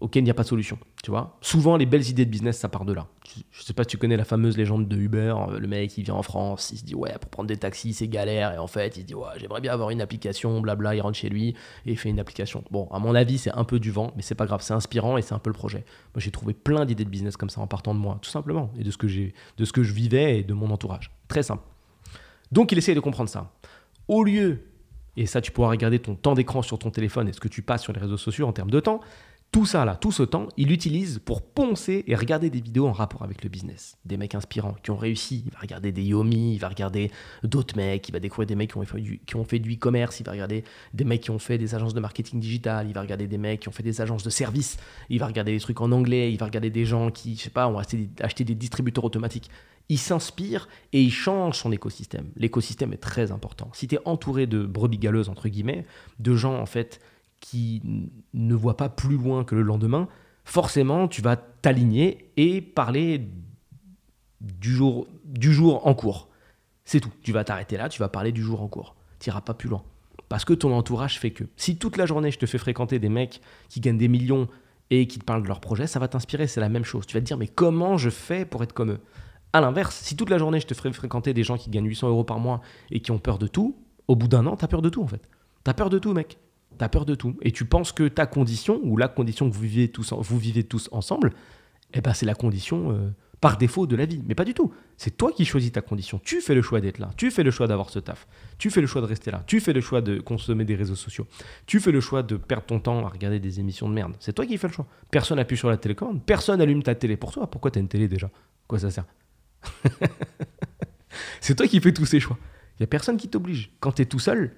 [0.00, 0.78] auquel il n'y a pas de solution.
[1.02, 3.06] Tu vois Souvent, les belles idées de business, ça part de là.
[3.52, 5.34] Je sais pas si tu connais la fameuse légende de Uber.
[5.48, 7.92] Euh, le mec, il vient en France, il se dit, ouais, pour prendre des taxis,
[7.92, 8.52] c'est galère.
[8.54, 10.94] Et en fait, il se dit, ouais, j'aimerais bien avoir une application, blabla.
[10.94, 11.50] Il rentre chez lui
[11.86, 12.64] et il fait une application.
[12.70, 15.16] Bon, à mon avis, c'est un peu du vent, mais c'est pas grave, c'est inspirant
[15.16, 15.84] et c'est un peu le projet.
[16.14, 18.72] Moi, j'ai trouvé plein d'idées de business comme ça en partant de moi, tout simplement,
[18.78, 21.10] et de ce que, j'ai, de ce que je vivais et de mon entourage.
[21.28, 21.62] Très simple.
[22.50, 23.52] Donc, il essaye de comprendre ça.
[24.08, 24.64] Au lieu
[25.16, 27.62] et ça, tu pourras regarder ton temps d'écran sur ton téléphone et ce que tu
[27.62, 29.00] passes sur les réseaux sociaux en termes de temps.
[29.52, 32.92] Tout ça, là, tout ce temps, il l'utilise pour poncer et regarder des vidéos en
[32.92, 33.96] rapport avec le business.
[34.04, 35.42] Des mecs inspirants qui ont réussi.
[35.44, 37.10] Il va regarder des Yomi, il va regarder
[37.42, 40.62] d'autres mecs, il va découvrir des mecs qui ont fait du, e-commerce, il va regarder
[40.94, 43.58] des mecs qui ont fait des agences de marketing digital, il va regarder des mecs
[43.58, 44.76] qui ont fait des agences de services,
[45.08, 47.50] il va regarder des trucs en anglais, il va regarder des gens qui, je sais
[47.50, 49.50] pas, ont acheté, des distributeurs automatiques.
[49.88, 52.30] Il s'inspire et il change son écosystème.
[52.36, 53.68] L'écosystème est très important.
[53.72, 55.84] Si tu es entouré de brebis galeuses, entre guillemets,
[56.20, 57.00] de gens, en fait,
[57.40, 57.82] qui
[58.34, 60.08] ne voit pas plus loin que le lendemain,
[60.44, 63.28] forcément, tu vas t'aligner et parler
[64.40, 66.28] du jour, du jour en cours.
[66.84, 67.10] C'est tout.
[67.22, 68.94] Tu vas t'arrêter là, tu vas parler du jour en cours.
[69.18, 69.82] Tu n'iras pas plus loin.
[70.28, 71.44] Parce que ton entourage fait que.
[71.56, 74.48] Si toute la journée, je te fais fréquenter des mecs qui gagnent des millions
[74.90, 77.06] et qui te parlent de leur projet, ça va t'inspirer, c'est la même chose.
[77.06, 79.00] Tu vas te dire, mais comment je fais pour être comme eux?
[79.52, 82.08] À l'inverse, si toute la journée, je te ferais fréquenter des gens qui gagnent 800
[82.08, 83.76] euros par mois et qui ont peur de tout,
[84.08, 85.28] au bout d'un an, tu as peur de tout en fait.
[85.64, 86.38] Tu as peur de tout, mec
[86.80, 87.36] tu as peur de tout.
[87.42, 90.64] Et tu penses que ta condition, ou la condition que vous vivez tous, vous vivez
[90.64, 91.32] tous ensemble,
[91.92, 93.10] eh ben c'est la condition euh,
[93.42, 94.22] par défaut de la vie.
[94.26, 94.72] Mais pas du tout.
[94.96, 96.18] C'est toi qui choisis ta condition.
[96.24, 97.10] Tu fais le choix d'être là.
[97.18, 98.26] Tu fais le choix d'avoir ce taf.
[98.56, 99.44] Tu fais le choix de rester là.
[99.46, 101.26] Tu fais le choix de consommer des réseaux sociaux.
[101.66, 104.14] Tu fais le choix de perdre ton temps à regarder des émissions de merde.
[104.18, 104.86] C'est toi qui fais le choix.
[105.10, 106.24] Personne appuie sur la télécommande.
[106.24, 107.46] Personne allume ta télé pour toi.
[107.50, 108.30] Pourquoi tu as une télé déjà?
[108.66, 109.04] Quoi ça sert?
[111.42, 112.38] C'est toi qui fais tous ces choix.
[112.78, 113.70] Il n'y a personne qui t'oblige.
[113.80, 114.54] Quand tu es tout seul,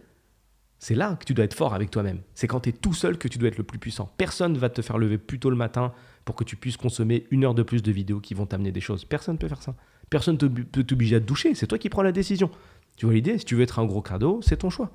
[0.83, 2.23] c'est là que tu dois être fort avec toi-même.
[2.35, 4.11] C'est quand tu es tout seul que tu dois être le plus puissant.
[4.17, 5.93] Personne va te faire lever plus tôt le matin
[6.25, 8.81] pour que tu puisses consommer une heure de plus de vidéos qui vont t'amener des
[8.81, 9.05] choses.
[9.05, 9.77] Personne ne peut faire ça.
[10.11, 11.55] Personne ne peut t'obliger à te doucher.
[11.55, 12.51] C'est toi qui prends la décision.
[12.97, 13.39] Tu vois l'idée?
[13.39, 14.91] Si tu veux être un gros cadeau, c'est ton choix.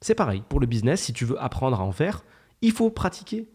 [0.00, 0.44] C'est pareil.
[0.48, 2.22] Pour le business, si tu veux apprendre à en faire,
[2.62, 3.48] il faut pratiquer.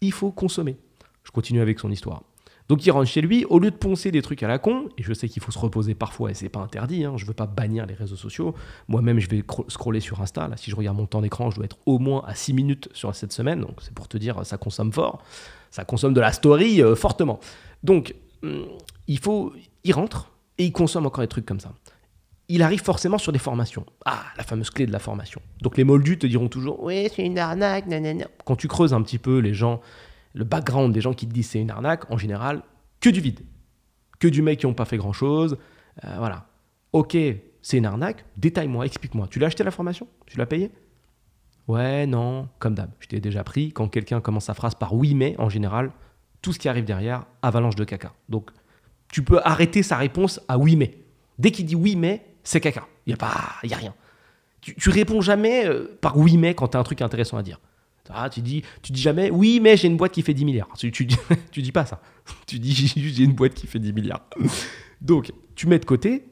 [0.00, 0.78] Il faut consommer.
[1.24, 2.22] Je continue avec son histoire.
[2.68, 5.02] Donc il rentre chez lui, au lieu de poncer des trucs à la con, et
[5.02, 7.46] je sais qu'il faut se reposer parfois et c'est pas interdit, hein, je veux pas
[7.46, 8.54] bannir les réseaux sociaux.
[8.88, 10.48] Moi-même, je vais scroller sur Insta.
[10.48, 12.88] Là, si je regarde mon temps d'écran, je dois être au moins à 6 minutes
[12.92, 13.62] sur cette semaine.
[13.62, 15.22] Donc c'est pour te dire, ça consomme fort.
[15.70, 17.40] Ça consomme de la story euh, fortement.
[17.82, 18.66] Donc hum,
[19.06, 19.54] il faut,
[19.84, 21.72] il rentre et il consomme encore des trucs comme ça.
[22.50, 23.84] Il arrive forcément sur des formations.
[24.06, 25.40] Ah, la fameuse clé de la formation.
[25.60, 28.26] Donc les moldus te diront toujours, oui, c'est une arnaque, nanana.
[28.44, 29.80] Quand tu creuses un petit peu les gens
[30.38, 32.62] le background des gens qui te disent c'est une arnaque, en général,
[33.00, 33.40] que du vide.
[34.20, 35.58] Que du mec qui n'ont pas fait grand chose.
[36.04, 36.46] Euh, voilà.
[36.92, 37.16] Ok,
[37.60, 39.26] c'est une arnaque, détaille-moi, explique-moi.
[39.28, 40.06] Tu l'as acheté la formation?
[40.26, 40.70] Tu l'as payé?
[41.66, 42.90] Ouais, non, comme d'hab.
[43.00, 43.72] Je t'ai déjà pris.
[43.72, 45.90] Quand quelqu'un commence sa phrase par oui, mais, en général,
[46.40, 48.12] tout ce qui arrive derrière, avalanche de caca.
[48.28, 48.50] Donc,
[49.08, 50.98] tu peux arrêter sa réponse à oui, mais.
[51.40, 52.86] Dès qu'il dit oui, mais, c'est caca.
[53.06, 53.94] Il n'y a, pas, y a rien.
[54.60, 57.42] Tu, tu réponds jamais euh, par oui, mais quand tu as un truc intéressant à
[57.42, 57.58] dire.
[58.14, 60.68] Ah, tu dis, tu dis jamais, oui, mais j'ai une boîte qui fait 10 milliards.
[60.78, 60.90] Tu,
[61.62, 62.00] dis pas ça.
[62.46, 64.28] Tu dis j'ai une boîte qui fait 10 milliards.
[65.00, 66.24] Donc, tu mets de côté,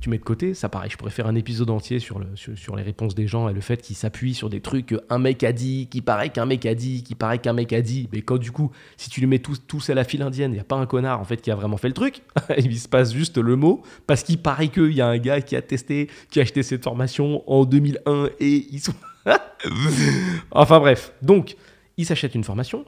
[0.00, 2.74] tu mets de côté, ça pareil, je pourrais faire un épisode entier sur, le, sur,
[2.74, 5.52] les réponses des gens et le fait qu'ils s'appuient sur des trucs qu'un mec a
[5.52, 8.08] dit, qui paraît qu'un mec a dit, qui paraît qu'un mec a dit.
[8.12, 10.54] Mais quand du coup, si tu les mets tous, tous à la file indienne, il
[10.54, 12.22] n'y a pas un connard en fait qui a vraiment fait le truc,
[12.58, 15.54] il se passe juste le mot, parce qu'il paraît qu'il y a un gars qui
[15.54, 18.94] a testé, qui a acheté cette formation en 2001 et ils sont.
[20.50, 21.56] enfin bref, donc
[21.96, 22.84] il s'achète une formation.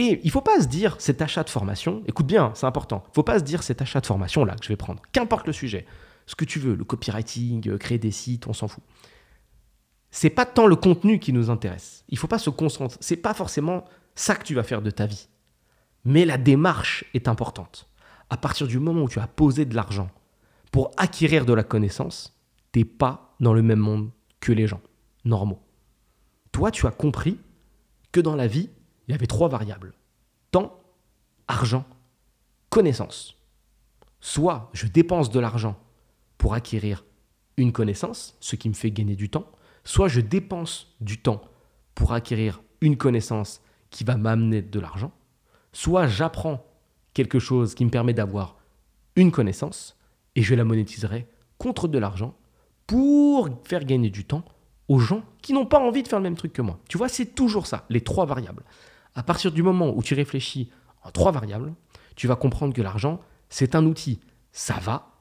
[0.00, 3.14] Et il faut pas se dire cet achat de formation, écoute bien, c'est important, il
[3.14, 5.52] faut pas se dire cet achat de formation là que je vais prendre, qu'importe le
[5.52, 5.86] sujet,
[6.26, 8.84] ce que tu veux, le copywriting, euh, créer des sites, on s'en fout.
[10.10, 12.04] C'est pas tant le contenu qui nous intéresse.
[12.08, 12.98] Il faut pas se concentrer.
[13.00, 15.28] C'est pas forcément ça que tu vas faire de ta vie.
[16.04, 17.88] Mais la démarche est importante.
[18.30, 20.10] À partir du moment où tu as posé de l'argent
[20.70, 22.38] pour acquérir de la connaissance,
[22.72, 24.10] t'es pas dans le même monde
[24.40, 24.80] que les gens
[25.24, 25.60] normaux.
[26.52, 27.38] Toi, tu as compris
[28.12, 28.70] que dans la vie,
[29.06, 29.94] il y avait trois variables.
[30.50, 30.80] Temps,
[31.46, 31.84] argent,
[32.68, 33.36] connaissance.
[34.20, 35.78] Soit je dépense de l'argent
[36.36, 37.04] pour acquérir
[37.56, 39.50] une connaissance, ce qui me fait gagner du temps,
[39.84, 41.42] soit je dépense du temps
[41.94, 45.12] pour acquérir une connaissance qui va m'amener de l'argent,
[45.72, 46.64] soit j'apprends
[47.14, 48.56] quelque chose qui me permet d'avoir
[49.16, 49.96] une connaissance
[50.36, 51.26] et je la monétiserai
[51.58, 52.36] contre de l'argent
[52.86, 54.44] pour faire gagner du temps
[54.88, 56.78] aux gens qui n'ont pas envie de faire le même truc que moi.
[56.88, 58.64] Tu vois, c'est toujours ça, les trois variables.
[59.14, 60.70] À partir du moment où tu réfléchis
[61.02, 61.74] en trois variables,
[62.16, 64.20] tu vas comprendre que l'argent, c'est un outil.
[64.52, 65.12] Ça va,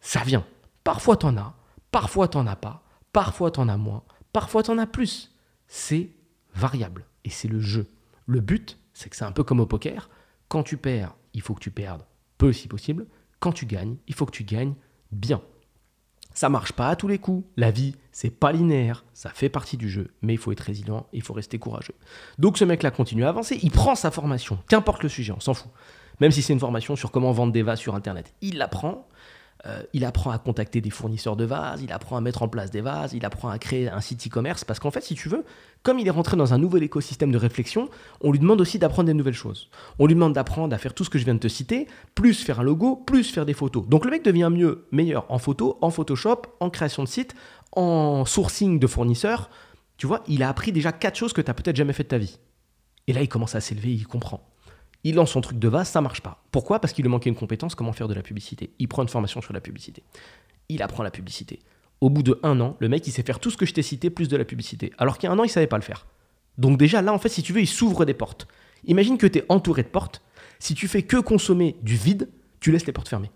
[0.00, 0.44] ça vient.
[0.82, 1.54] Parfois tu en as,
[1.90, 5.34] parfois tu n'en as pas, parfois tu en as moins, parfois tu en as plus.
[5.66, 6.10] C'est
[6.54, 7.90] variable et c'est le jeu.
[8.26, 10.10] Le but, c'est que c'est un peu comme au poker.
[10.48, 12.04] Quand tu perds, il faut que tu perdes
[12.38, 13.06] peu si possible.
[13.40, 14.74] Quand tu gagnes, il faut que tu gagnes
[15.12, 15.40] bien.
[16.34, 17.46] Ça marche pas à tous les coups.
[17.56, 21.06] La vie, c'est pas linéaire, ça fait partie du jeu, mais il faut être résilient,
[21.12, 21.94] il faut rester courageux.
[22.38, 25.54] Donc ce mec-là continue à avancer, il prend sa formation, qu'importe le sujet, on s'en
[25.54, 25.70] fout.
[26.20, 29.08] Même si c'est une formation sur comment vendre des vases sur internet, il la prend,
[29.66, 32.70] euh, il apprend à contacter des fournisseurs de vases, il apprend à mettre en place
[32.70, 35.44] des vases, il apprend à créer un site e-commerce, parce qu'en fait, si tu veux,
[35.82, 37.88] comme il est rentré dans un nouvel écosystème de réflexion,
[38.20, 39.70] on lui demande aussi d'apprendre des nouvelles choses.
[39.98, 42.42] On lui demande d'apprendre à faire tout ce que je viens de te citer, plus
[42.42, 43.86] faire un logo, plus faire des photos.
[43.88, 47.34] Donc le mec devient mieux, meilleur en photo, en Photoshop, en création de site,
[47.72, 49.48] en sourcing de fournisseurs.
[49.96, 52.08] Tu vois, il a appris déjà quatre choses que tu n'as peut-être jamais fait de
[52.08, 52.38] ta vie.
[53.06, 54.53] Et là, il commence à s'élever, il comprend.
[55.04, 56.42] Il lance son truc de vase, ça marche pas.
[56.50, 56.80] Pourquoi?
[56.80, 58.70] Parce qu'il lui manquait une compétence, comment faire de la publicité?
[58.78, 60.02] Il prend une formation sur la publicité.
[60.68, 61.60] Il apprend la publicité.
[62.00, 63.82] Au bout de un an, le mec, il sait faire tout ce que je t'ai
[63.82, 64.92] cité, plus de la publicité.
[64.98, 66.06] Alors qu'il y a un an, il savait pas le faire.
[66.56, 68.48] Donc déjà, là, en fait, si tu veux, il s'ouvre des portes.
[68.86, 70.22] Imagine que tu es entouré de portes.
[70.58, 73.30] Si tu fais que consommer du vide, tu laisses les portes fermées.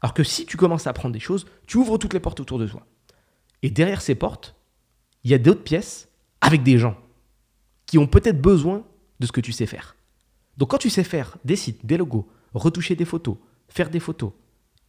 [0.00, 2.58] Alors que si tu commences à apprendre des choses, tu ouvres toutes les portes autour
[2.58, 2.84] de toi.
[3.62, 4.56] Et derrière ces portes,
[5.22, 6.08] il y a d'autres pièces
[6.40, 6.96] avec des gens
[7.86, 8.84] qui ont peut-être besoin
[9.20, 9.94] de ce que tu sais faire.
[10.58, 13.36] Donc quand tu sais faire des sites, des logos, retoucher des photos,
[13.68, 14.32] faire des photos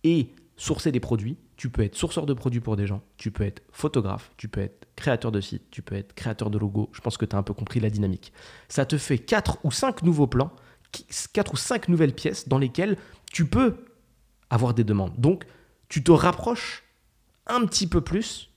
[0.03, 3.43] et sourcer des produits, tu peux être sourceur de produits pour des gens, tu peux
[3.43, 6.89] être photographe, tu peux être créateur de sites, tu peux être créateur de logos.
[6.93, 8.33] Je pense que tu as un peu compris la dynamique.
[8.67, 10.51] Ça te fait 4 ou 5 nouveaux plans,
[11.33, 12.97] 4 ou 5 nouvelles pièces dans lesquelles
[13.31, 13.77] tu peux
[14.49, 15.13] avoir des demandes.
[15.17, 15.45] Donc
[15.89, 16.83] tu te rapproches
[17.47, 18.49] un petit peu plus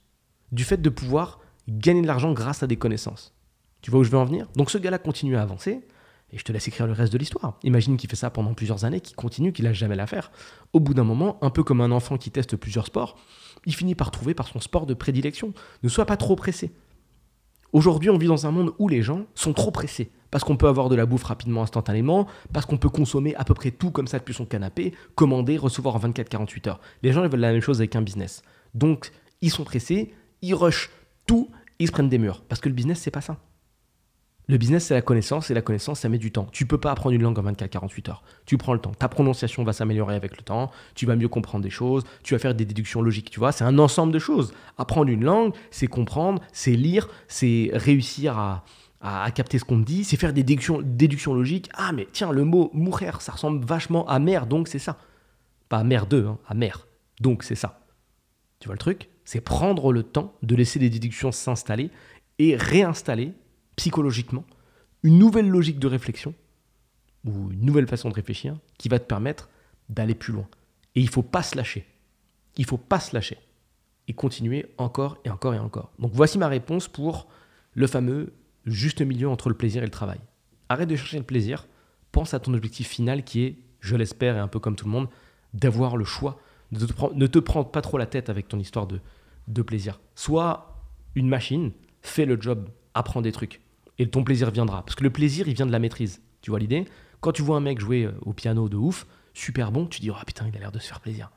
[0.51, 3.33] du fait de pouvoir gagner de l'argent grâce à des connaissances.
[3.81, 4.47] Tu vois où je veux en venir?
[4.55, 5.85] Donc ce gars-là continue à avancer.
[6.31, 7.57] Et je te laisse écrire le reste de l'histoire.
[7.63, 10.31] Imagine qu'il fait ça pendant plusieurs années, qu'il continue, qu'il n'a jamais la faire.
[10.73, 13.17] Au bout d'un moment, un peu comme un enfant qui teste plusieurs sports,
[13.65, 15.53] il finit par trouver par son sport de prédilection.
[15.83, 16.71] Ne sois pas trop pressé.
[17.73, 20.11] Aujourd'hui, on vit dans un monde où les gens sont trop pressés.
[20.31, 23.53] Parce qu'on peut avoir de la bouffe rapidement, instantanément, parce qu'on peut consommer à peu
[23.53, 26.79] près tout comme ça depuis son canapé, commander, recevoir en 24-48 heures.
[27.03, 28.41] Les gens ils veulent la même chose avec un business.
[28.73, 29.11] Donc,
[29.41, 30.89] ils sont pressés, ils rushent
[31.25, 32.43] tout, ils se prennent des murs.
[32.47, 33.37] Parce que le business, c'est pas ça.
[34.49, 36.47] Le business, c'est la connaissance, et la connaissance, ça met du temps.
[36.53, 38.23] Tu peux pas apprendre une langue en 24-48 heures.
[38.45, 38.93] Tu prends le temps.
[38.93, 42.39] Ta prononciation va s'améliorer avec le temps, tu vas mieux comprendre des choses, tu vas
[42.39, 43.51] faire des déductions logiques, tu vois.
[43.51, 44.53] C'est un ensemble de choses.
[44.77, 48.63] Apprendre une langue, c'est comprendre, c'est lire, c'est réussir à,
[49.35, 51.69] capter ce qu'on te dit, c'est faire des déductions, logiques.
[51.73, 54.97] Ah, mais tiens, le mot mourir, ça ressemble vachement à mère, donc c'est ça.
[55.67, 56.87] Pas à mère 2, hein, à mère.
[57.19, 57.81] Donc c'est ça.
[58.59, 59.09] Tu vois le truc?
[59.25, 61.91] C'est prendre le temps de laisser les déductions s'installer
[62.39, 63.33] et réinstaller
[63.77, 64.43] psychologiquement
[65.03, 66.33] une nouvelle logique de réflexion
[67.25, 69.49] ou une nouvelle façon de réfléchir qui va te permettre
[69.89, 70.47] d'aller plus loin.
[70.95, 71.85] Et il faut pas se lâcher.
[72.57, 73.37] Il faut pas se lâcher
[74.07, 75.91] et continuer encore et encore et encore.
[75.99, 77.27] Donc voici ma réponse pour
[77.73, 78.33] le fameux
[78.65, 80.19] juste milieu entre le plaisir et le travail.
[80.69, 81.67] Arrête de chercher le plaisir,
[82.11, 84.91] pense à ton objectif final qui est, je l'espère et un peu comme tout le
[84.91, 85.07] monde,
[85.53, 86.39] d'avoir le choix.
[86.71, 88.99] De ne te prends pas trop la tête avec ton histoire de,
[89.47, 89.99] de plaisir.
[90.15, 90.83] Sois
[91.15, 93.61] une machine, fais le job, apprends des trucs
[93.99, 94.83] et ton plaisir viendra.
[94.83, 96.21] Parce que le plaisir, il vient de la maîtrise.
[96.41, 96.85] Tu vois l'idée?
[97.19, 100.11] Quand tu vois un mec jouer euh, au piano de ouf, super bon, tu dis,
[100.11, 101.31] oh putain, il a l'air de se faire plaisir.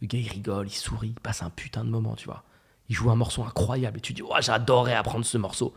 [0.00, 2.44] Le gars, il rigole, il sourit, il passe un putain de moment, tu vois.
[2.88, 5.72] Il joue un morceau incroyable et tu dis, oh, j'adorerais apprendre ce morceau.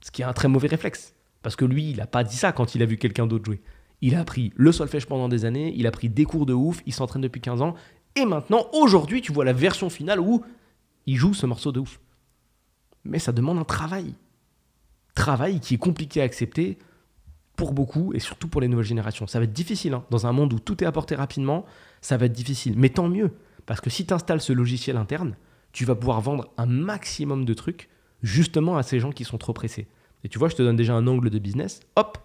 [0.00, 1.14] Ce qui est un très mauvais réflexe.
[1.42, 3.60] Parce que lui, il n'a pas dit ça quand il a vu quelqu'un d'autre jouer.
[4.00, 6.82] Il a appris le solfège pendant des années, il a pris des cours de ouf,
[6.86, 7.74] il s'entraîne depuis 15 ans,
[8.14, 10.44] et maintenant, aujourd'hui, tu vois la version finale où
[11.06, 12.00] il joue ce morceau de ouf.
[13.04, 14.14] Mais ça demande un travail
[15.18, 16.78] travail qui est compliqué à accepter
[17.56, 19.26] pour beaucoup et surtout pour les nouvelles générations.
[19.26, 20.04] Ça va être difficile, hein.
[20.10, 21.66] dans un monde où tout est apporté rapidement,
[22.00, 22.74] ça va être difficile.
[22.76, 23.32] Mais tant mieux,
[23.66, 25.36] parce que si tu installes ce logiciel interne,
[25.72, 27.88] tu vas pouvoir vendre un maximum de trucs
[28.22, 29.88] justement à ces gens qui sont trop pressés.
[30.22, 32.18] Et tu vois, je te donne déjà un angle de business, hop,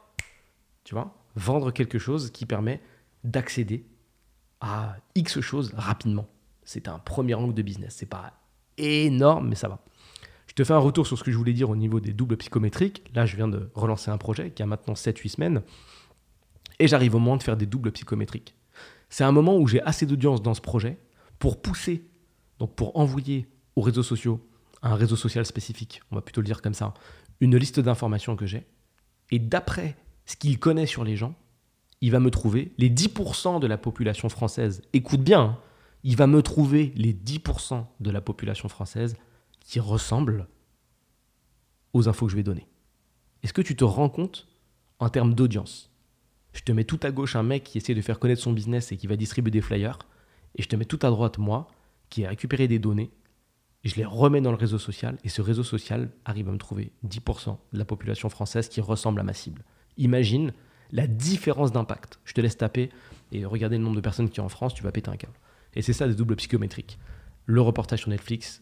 [0.83, 2.79] tu vois, vendre quelque chose qui permet
[3.23, 3.85] d'accéder
[4.61, 6.27] à X choses rapidement.
[6.63, 7.95] C'est un premier angle de business.
[7.97, 8.33] C'est pas
[8.77, 9.79] énorme, mais ça va.
[10.53, 12.37] Je te fais un retour sur ce que je voulais dire au niveau des doubles
[12.37, 13.03] psychométriques.
[13.15, 15.63] Là, je viens de relancer un projet qui a maintenant 7-8 semaines.
[16.77, 18.53] Et j'arrive au moment de faire des doubles psychométriques.
[19.09, 20.99] C'est un moment où j'ai assez d'audience dans ce projet
[21.39, 22.07] pour pousser,
[22.59, 24.47] donc pour envoyer aux réseaux sociaux,
[24.83, 26.93] un réseau social spécifique, on va plutôt le dire comme ça,
[27.39, 28.67] une liste d'informations que j'ai.
[29.31, 31.33] Et d'après ce qu'il connaît sur les gens,
[32.01, 34.83] il va me trouver les 10% de la population française.
[34.93, 35.59] Écoute bien, hein,
[36.03, 39.15] il va me trouver les 10% de la population française
[39.63, 40.47] qui ressemble
[41.93, 42.67] aux infos que je vais donner.
[43.41, 44.47] Est-ce que tu te rends compte
[44.99, 45.91] en termes d'audience
[46.53, 48.91] Je te mets tout à gauche un mec qui essaie de faire connaître son business
[48.91, 49.99] et qui va distribuer des flyers,
[50.55, 51.67] et je te mets tout à droite moi
[52.09, 53.11] qui ai récupéré des données,
[53.83, 56.57] et je les remets dans le réseau social, et ce réseau social arrive à me
[56.57, 59.63] trouver 10% de la population française qui ressemble à ma cible.
[59.97, 60.53] Imagine
[60.91, 62.19] la différence d'impact.
[62.23, 62.89] Je te laisse taper
[63.31, 65.33] et regarder le nombre de personnes qui en France, tu vas péter un câble.
[65.73, 66.99] Et c'est ça des doubles psychométriques.
[67.45, 68.61] Le reportage sur Netflix,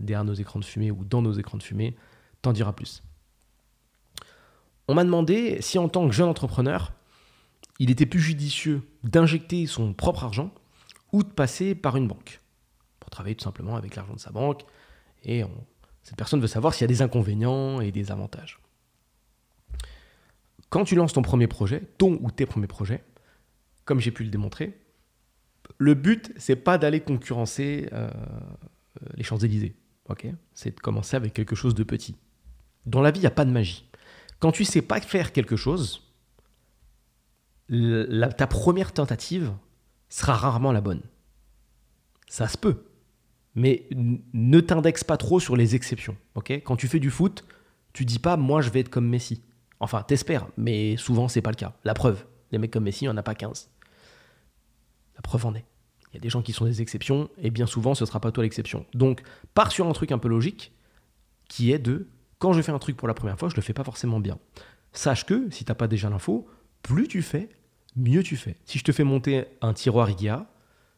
[0.00, 1.96] derrière nos écrans de fumée ou dans nos écrans de fumée,
[2.42, 3.02] t'en dira plus.
[4.88, 6.92] On m'a demandé si en tant que jeune entrepreneur,
[7.78, 10.52] il était plus judicieux d'injecter son propre argent
[11.12, 12.40] ou de passer par une banque
[12.98, 14.64] pour travailler tout simplement avec l'argent de sa banque.
[15.24, 15.42] Et
[16.02, 18.60] cette personne veut savoir s'il y a des inconvénients et des avantages.
[20.70, 23.04] Quand tu lances ton premier projet, ton ou tes premiers projets,
[23.84, 24.78] comme j'ai pu le démontrer,
[25.78, 28.10] le but, c'est pas d'aller concurrencer euh,
[29.14, 29.76] les Champs-Élysées.
[30.08, 30.26] ok?
[30.54, 32.16] C'est de commencer avec quelque chose de petit.
[32.86, 33.88] Dans la vie, il n'y a pas de magie.
[34.38, 36.02] Quand tu sais pas faire quelque chose,
[37.68, 39.52] ta première tentative
[40.08, 41.02] sera rarement la bonne.
[42.28, 42.84] Ça se peut.
[43.54, 46.16] Mais ne t'indexe pas trop sur les exceptions.
[46.34, 46.50] ok?
[46.64, 47.44] Quand tu fais du foot,
[47.92, 49.42] tu dis pas moi je vais être comme Messi.
[49.80, 51.74] Enfin, t'espères, mais souvent c'est pas le cas.
[51.84, 53.70] La preuve, les mecs comme Messi, il n'y en a pas 15.
[55.16, 55.64] La preuve en est.
[56.12, 58.32] Il y a des gens qui sont des exceptions, et bien souvent ce sera pas
[58.32, 58.86] toi l'exception.
[58.94, 59.22] Donc,
[59.54, 60.72] pars sur un truc un peu logique,
[61.48, 63.72] qui est de quand je fais un truc pour la première fois, je le fais
[63.72, 64.38] pas forcément bien.
[64.92, 66.46] Sache que si tu n'as pas déjà l'info,
[66.82, 67.48] plus tu fais,
[67.96, 68.56] mieux tu fais.
[68.64, 70.46] Si je te fais monter un tiroir IKEA,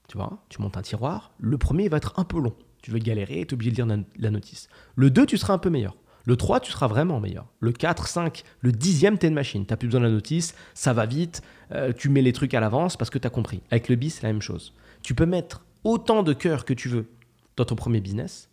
[0.09, 2.55] tu vois, tu montes un tiroir, le premier va être un peu long.
[2.83, 4.68] Tu vas galérer et tu es obligé de lire la notice.
[4.96, 5.96] Le 2, tu seras un peu meilleur.
[6.25, 7.46] Le 3, tu seras vraiment meilleur.
[7.61, 9.64] Le 4, 5, le 10e, tu es une machine.
[9.64, 11.42] Tu n'as plus besoin de la notice, ça va vite,
[11.73, 13.62] euh, tu mets les trucs à l'avance parce que tu as compris.
[13.70, 14.75] Avec le bis, c'est la même chose.
[15.02, 17.10] Tu peux mettre autant de cœur que tu veux
[17.56, 18.48] dans ton premier business.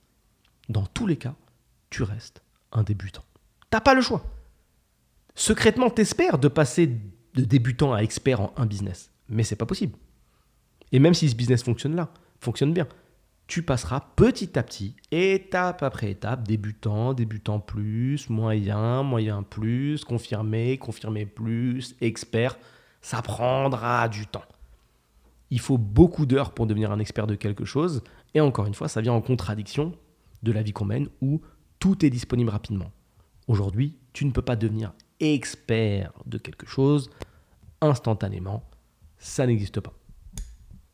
[0.70, 1.36] Dans tous les cas,
[1.90, 3.24] tu restes un débutant.
[3.70, 4.24] T'as pas le choix.
[5.36, 9.12] Secrètement, t'espères de passer de débutant à expert en un business.
[9.30, 9.98] Mais c'est pas possible.
[10.92, 12.88] Et même si ce business fonctionne là, fonctionne bien,
[13.48, 20.78] tu passeras petit à petit, étape après étape, débutant, débutant plus, moyen, moyen plus, confirmé,
[20.78, 22.58] confirmé plus, expert.
[23.02, 24.44] Ça prendra du temps.
[25.50, 28.04] Il faut beaucoup d'heures pour devenir un expert de quelque chose.
[28.34, 29.94] Et encore une fois, ça vient en contradiction
[30.44, 31.42] de la vie qu'on mène où
[31.80, 32.92] tout est disponible rapidement.
[33.48, 37.10] Aujourd'hui, tu ne peux pas devenir expert de quelque chose
[37.82, 38.64] instantanément.
[39.18, 39.94] Ça n'existe pas.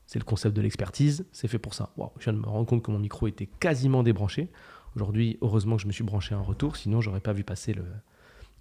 [0.06, 1.92] C'est le concept de l'expertise, c'est fait pour ça.
[2.20, 4.52] je viens de me rendre compte que mon micro était quasiment débranché.
[4.96, 7.84] Aujourd'hui, heureusement que je me suis branché un retour, sinon j'aurais pas vu passer le,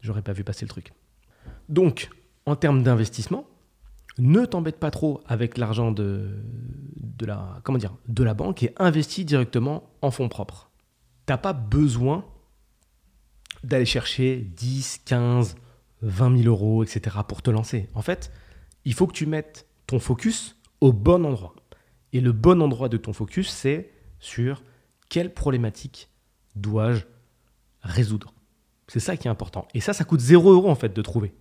[0.01, 0.93] j'aurais pas vu passer le truc.
[1.69, 2.09] Donc,
[2.47, 3.47] en termes d'investissement,
[4.19, 6.43] ne t'embête pas trop avec l'argent de,
[7.21, 10.73] la, comment dire, de la banque et investis directement en fonds propres
[11.27, 12.25] t'as pas besoin
[13.65, 15.57] d'aller chercher 10, 15,
[16.03, 17.17] 20 000 euros, etc.
[17.27, 17.89] pour te lancer.
[17.95, 18.33] En fait,
[18.85, 21.55] il faut que tu mettes ton focus au bon endroit.
[22.13, 24.63] Et le bon endroit de ton focus, c'est sur
[25.09, 26.09] quelle problématique
[26.57, 27.05] dois-je
[27.83, 28.35] résoudre.
[28.89, 29.67] C'est ça qui est important.
[29.75, 31.33] Et ça, ça coûte 0 euros en fait de trouver.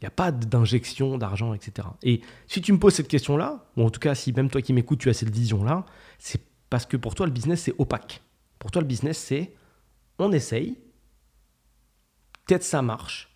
[0.00, 1.88] Il n'y a pas d'injection d'argent, etc.
[2.02, 4.72] Et si tu me poses cette question-là, ou en tout cas si même toi qui
[4.72, 5.86] m'écoutes, tu as cette vision-là,
[6.18, 8.22] c'est parce que pour toi, le business, c'est opaque.
[8.58, 9.54] Pour toi, le business, c'est
[10.18, 10.78] on essaye,
[12.46, 13.34] peut-être ça marche,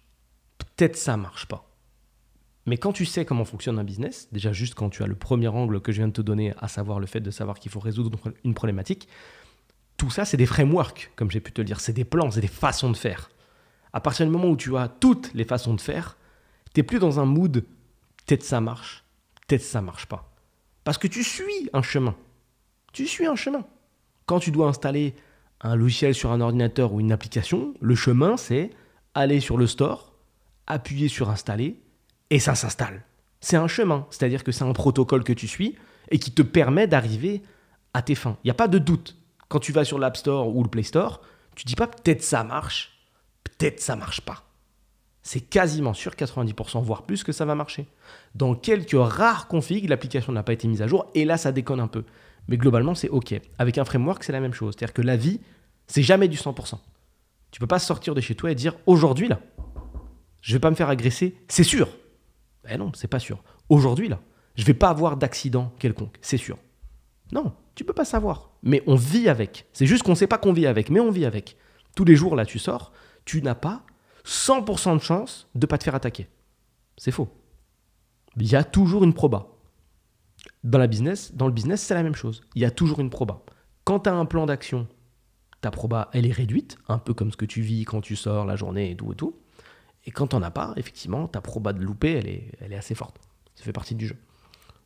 [0.58, 1.66] peut-être ça marche pas.
[2.66, 5.48] Mais quand tu sais comment fonctionne un business, déjà juste quand tu as le premier
[5.48, 7.80] angle que je viens de te donner, à savoir le fait de savoir qu'il faut
[7.80, 9.08] résoudre une problématique,
[9.96, 12.40] tout ça, c'est des frameworks, comme j'ai pu te le dire, c'est des plans, c'est
[12.40, 13.30] des façons de faire.
[13.92, 16.16] À partir du moment où tu as toutes les façons de faire,
[16.74, 17.64] tu n'es plus dans un mood
[18.30, 19.04] peut-être ça marche,
[19.46, 20.33] peut-être ça marche pas.
[20.85, 22.14] Parce que tu suis un chemin.
[22.92, 23.64] Tu suis un chemin.
[24.26, 25.14] Quand tu dois installer
[25.61, 28.70] un logiciel sur un ordinateur ou une application, le chemin, c'est
[29.14, 30.12] aller sur le store,
[30.66, 31.80] appuyer sur installer,
[32.30, 33.04] et ça s'installe.
[33.40, 35.76] C'est un chemin, c'est-à-dire que c'est un protocole que tu suis
[36.11, 37.42] et qui te permet d'arriver
[37.94, 38.37] à tes fins.
[38.44, 39.16] Il n'y a pas de doute.
[39.48, 41.20] Quand tu vas sur l'App Store ou le Play Store,
[41.56, 43.00] tu dis pas peut-être ça marche,
[43.42, 44.49] peut-être ça marche pas.
[45.22, 47.87] C'est quasiment sûr, 90%, voire plus, que ça va marcher.
[48.35, 51.80] Dans quelques rares configs, l'application n'a pas été mise à jour, et là, ça déconne
[51.80, 52.04] un peu.
[52.48, 53.35] Mais globalement, c'est OK.
[53.59, 54.74] Avec un framework, c'est la même chose.
[54.76, 55.40] C'est-à-dire que la vie,
[55.87, 56.78] c'est jamais du 100%.
[57.51, 59.40] Tu peux pas sortir de chez toi et dire aujourd'hui, là,
[60.40, 61.88] je vais pas me faire agresser, c'est sûr.
[62.64, 63.42] Ben non, c'est pas sûr.
[63.68, 64.20] Aujourd'hui, là,
[64.57, 66.57] je vais pas avoir d'accident quelconque, c'est sûr.
[67.32, 68.51] Non, tu peux pas savoir.
[68.62, 69.66] Mais on vit avec.
[69.72, 71.57] C'est juste qu'on sait pas qu'on vit avec, mais on vit avec.
[71.94, 72.92] Tous les jours, là, tu sors,
[73.24, 73.82] tu n'as pas
[74.24, 76.28] 100% de chance de pas te faire attaquer.
[76.96, 77.28] C'est faux.
[78.36, 79.48] Il y a toujours une proba.
[80.64, 82.42] Dans, la business, dans le business, c'est la même chose.
[82.54, 83.42] Il y a toujours une proba.
[83.84, 84.86] Quand tu as un plan d'action,
[85.60, 88.44] ta proba, elle est réduite, un peu comme ce que tu vis quand tu sors
[88.44, 89.36] la journée et tout et tout.
[90.06, 92.76] Et quand tu n'en as pas, effectivement, ta proba de louper, elle est, elle est
[92.76, 93.16] assez forte.
[93.54, 94.16] Ça fait partie du jeu.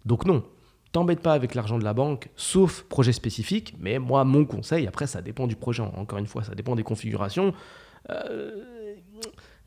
[0.04, 0.44] Donc non,
[0.92, 3.74] t'embête pas avec l'argent de la banque, sauf projet spécifique.
[3.78, 5.82] Mais moi, mon conseil, après, ça dépend du projet.
[5.82, 7.52] Encore une fois, ça dépend des configurations.
[8.10, 8.83] Euh,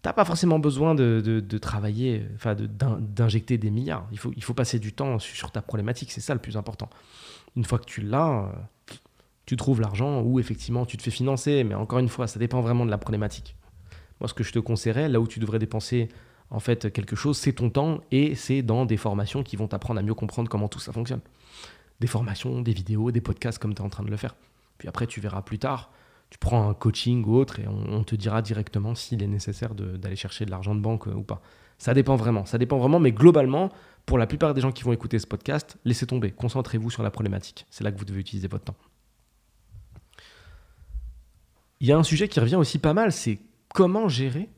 [0.02, 4.08] T'as pas forcément besoin de, travailler, enfin d'injecter des milliards.
[4.12, 6.90] Il faut, passer du temps sur ta problématique, c'est ça le plus important.
[7.56, 8.94] Une fois que tu l'as, euh,
[9.46, 12.62] tu trouves l'argent ou effectivement tu te fais financer, mais encore une fois, ça dépend
[12.62, 13.56] vraiment de la problématique.
[14.20, 16.10] Moi, ce que je te conseillerais, là où tu devrais dépenser
[16.50, 20.00] en fait quelque chose, c'est ton temps et c'est dans des formations qui vont t'apprendre
[20.00, 21.22] à mieux comprendre comment tout ça fonctionne.
[22.00, 24.36] Des formations, des vidéos, des podcasts comme tu es en train de le faire.
[24.78, 25.92] Puis après, tu verras plus tard,
[26.30, 30.16] tu prends un coaching ou autre et on, te dira directement s'il est nécessaire d'aller
[30.16, 31.42] chercher de l'argent de banque euh, ou pas.
[31.78, 33.72] Ça dépend vraiment, ça dépend vraiment, mais globalement,
[34.06, 37.12] pour la plupart des gens qui vont écouter ce podcast, laissez tomber, concentrez-vous sur la
[37.12, 37.66] problématique.
[37.70, 38.76] C'est là que vous devez utiliser votre temps.
[41.80, 43.40] Il y a un sujet qui revient aussi pas mal, c'est
[43.74, 44.50] comment gérer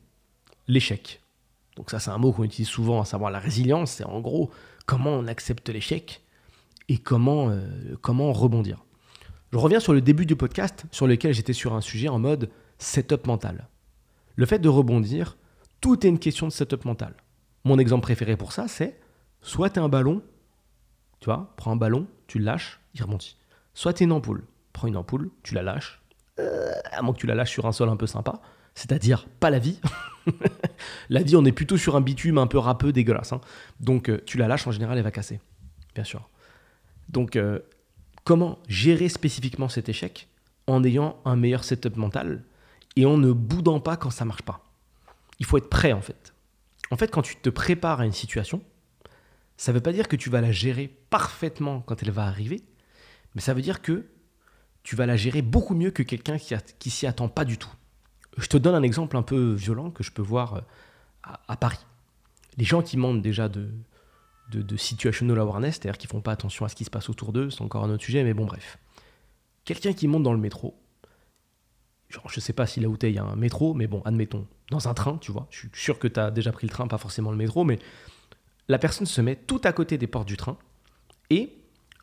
[0.66, 1.20] l'échec.
[1.76, 4.50] Donc ça c'est un mot qu'on utilise souvent, à savoir la résilience, c'est en gros
[4.86, 6.22] comment on accepte l'échec
[6.88, 8.84] et comment, euh, comment rebondir.
[9.52, 12.50] Je reviens sur le début du podcast sur lequel j'étais sur un sujet en mode
[12.78, 13.66] setup mental.
[14.36, 15.36] Le fait de rebondir,
[15.80, 17.14] tout est une question de setup mental.
[17.64, 19.00] Mon exemple préféré pour ça, c'est
[19.42, 20.22] soit tu un ballon,
[21.18, 23.36] tu vois, prends un ballon, tu le lâches, il rebondit.
[23.74, 26.00] Soit tu une ampoule, prends une ampoule, tu la lâches,
[26.38, 28.40] euh, à moins que tu la lâches sur un sol un peu sympa,
[28.76, 29.80] c'est-à-dire pas la vie.
[31.08, 33.32] la vie, on est plutôt sur un bitume un peu râpeux, dégueulasse.
[33.32, 33.40] Hein.
[33.80, 35.40] Donc euh, tu la lâches, en général, elle va casser,
[35.96, 36.28] bien sûr.
[37.08, 37.58] Donc euh,
[38.24, 40.28] comment gérer spécifiquement cet échec
[40.66, 42.44] en ayant un meilleur setup mental
[42.96, 44.64] et en ne boudant pas quand ça marche pas.
[45.38, 46.34] Il faut être prêt en fait.
[46.90, 48.62] En fait, quand tu te prépares à une situation,
[49.56, 52.62] ça ne veut pas dire que tu vas la gérer parfaitement quand elle va arriver,
[53.34, 54.06] mais ça veut dire que
[54.82, 57.70] tu vas la gérer beaucoup mieux que quelqu'un qui, s'y attend pas du tout.
[58.38, 60.60] Je te donne un exemple un peu violent que je peux voir euh,
[61.46, 61.84] à, Paris.
[62.56, 63.70] Les gens qui montent déjà de,
[64.50, 67.50] de, situational awareness, c'est-à-dire qui font pas attention à ce qui se passe autour d'eux,
[67.50, 68.78] c'est encore un autre sujet, mais bon, bref.
[69.64, 70.74] Quelqu'un qui monte dans le métro,
[72.08, 74.46] genre, je sais pas si là où il y a un métro, mais bon, admettons,
[74.70, 76.86] dans un train, tu vois, je suis sûr que tu as déjà pris le train,
[76.88, 77.78] pas forcément le métro, mais
[78.68, 80.56] la personne se met tout à côté des portes du train
[81.28, 81.56] et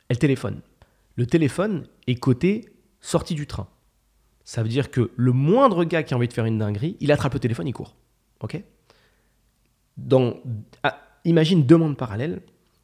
[0.09, 0.61] elle téléphone.
[1.15, 3.67] Le téléphone est côté sortie du train.
[4.43, 7.11] Ça veut dire que le moindre gars qui a envie de faire une dinguerie, il
[7.11, 7.95] attrape le téléphone, il court.
[8.41, 8.61] Ok?
[9.97, 10.35] Dans,
[11.29, 12.41] imagine deux mondes parallèles.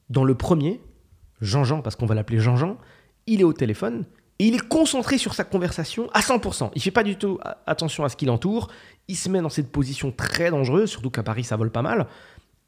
[0.10, 0.82] Dans le premier,
[1.42, 2.78] Jean-Jean, parce qu'on va l'appeler Jean-Jean,
[3.26, 4.06] il est au téléphone
[4.40, 6.72] et il est concentré sur sa conversation à 100%.
[6.76, 8.70] Il fait pas du tout attention à ce qui l'entoure.
[9.08, 12.08] Il se met dans cette position très dangereuse, surtout qu'à Paris ça vole pas mal.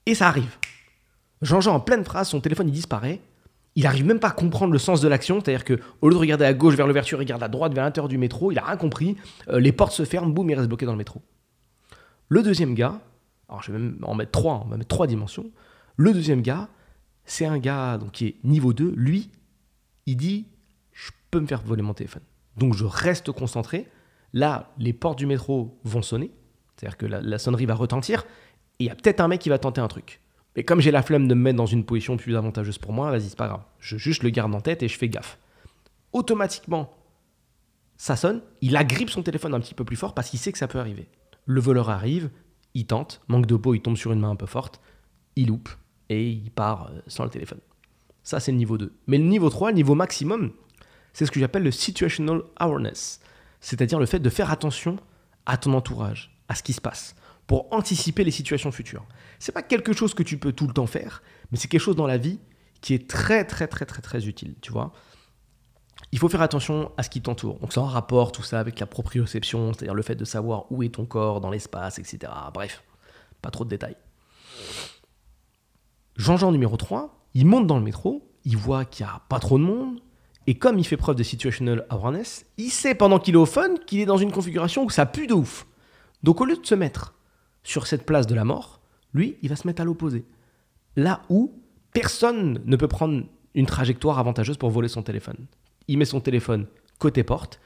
[0.05, 0.57] Et ça arrive.
[1.41, 3.21] Jean-Jean, en pleine phrase, son téléphone il disparaît.
[3.77, 6.19] Il arrive même pas à comprendre le sens de l'action, c'est-à-dire que au lieu de
[6.19, 8.51] regarder à gauche vers l'ouverture, il regarde à droite vers l'intérieur du métro.
[8.53, 9.17] Il a rien compris.
[9.49, 11.21] Euh, les portes se ferment, boum, il reste bloqué dans le métro.
[12.29, 13.01] Le deuxième gars,
[13.49, 15.51] alors je vais même en mettre trois, on va mettre trois dimensions.
[15.97, 16.69] Le deuxième gars,
[17.25, 18.93] c'est un gars qui est niveau 2.
[18.95, 19.29] Lui,
[20.05, 20.47] il dit
[20.91, 22.23] Je peux me faire voler mon téléphone.
[22.57, 23.87] Donc je reste concentré.
[24.33, 26.31] Là, les portes du métro vont sonner.
[26.75, 28.25] C'est-à-dire que la, sonnerie va retentir.
[28.79, 30.21] Et il y a peut-être un mec qui va tenter un truc.
[30.55, 33.11] Mais comme j'ai la flemme de me mettre dans une position plus avantageuse pour moi,
[33.11, 33.63] vas-y, c'est pas grave.
[33.79, 35.37] Je juste le garde en tête et je fais gaffe.
[36.11, 36.93] Automatiquement,
[37.97, 38.41] ça sonne.
[38.61, 40.79] Il agrippe son téléphone un petit peu plus fort parce qu'il sait que ça peut
[40.79, 41.07] arriver.
[41.45, 42.29] Le voleur arrive,
[42.73, 44.81] il tente, manque de peau, il tombe sur une main un peu forte,
[45.35, 45.69] il loupe
[46.09, 47.59] et il part euh, sans le téléphone.
[48.23, 48.93] Ça, c'est le niveau 2.
[49.07, 50.51] Mais le niveau 3, le niveau maximum,
[51.13, 53.21] c'est ce que j'appelle le situational awareness,
[53.61, 54.97] c'est-à-dire le fait de faire attention
[55.45, 57.15] à ton entourage, à ce qui se passe,
[57.47, 59.05] pour anticiper les situations futures.
[59.39, 61.95] C'est pas quelque chose que tu peux tout le temps faire, mais c'est quelque chose
[61.95, 62.39] dans la vie
[62.81, 64.91] qui est très très très très très utile, tu vois.
[66.11, 67.59] Il faut faire attention à ce qui t'entoure.
[67.59, 70.83] Donc c'est en rapport tout ça avec la proprioception, c'est-à-dire le fait de savoir où
[70.83, 72.31] est ton corps dans l'espace, etc.
[72.53, 72.83] Bref,
[73.41, 73.97] pas trop de détails.
[76.15, 79.57] Jean-Jean numéro 3, il monte dans le métro, il voit qu'il n'y a pas trop
[79.57, 79.99] de monde,
[80.47, 83.75] et comme il fait preuve de situational awareness, il sait pendant qu'il est au fun
[83.85, 85.65] qu'il est dans une configuration où ça pue de ouf.
[86.23, 87.15] Donc au lieu de se mettre
[87.63, 88.79] sur cette place de la mort,
[89.13, 90.25] lui, il va se mettre à l'opposé.
[90.95, 91.51] Là où
[91.91, 93.23] personne ne peut prendre
[93.55, 95.47] une trajectoire avantageuse pour voler son téléphone.
[95.87, 96.67] Il met son téléphone
[96.99, 97.59] côté porte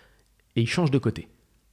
[0.56, 1.28] et il change de côté.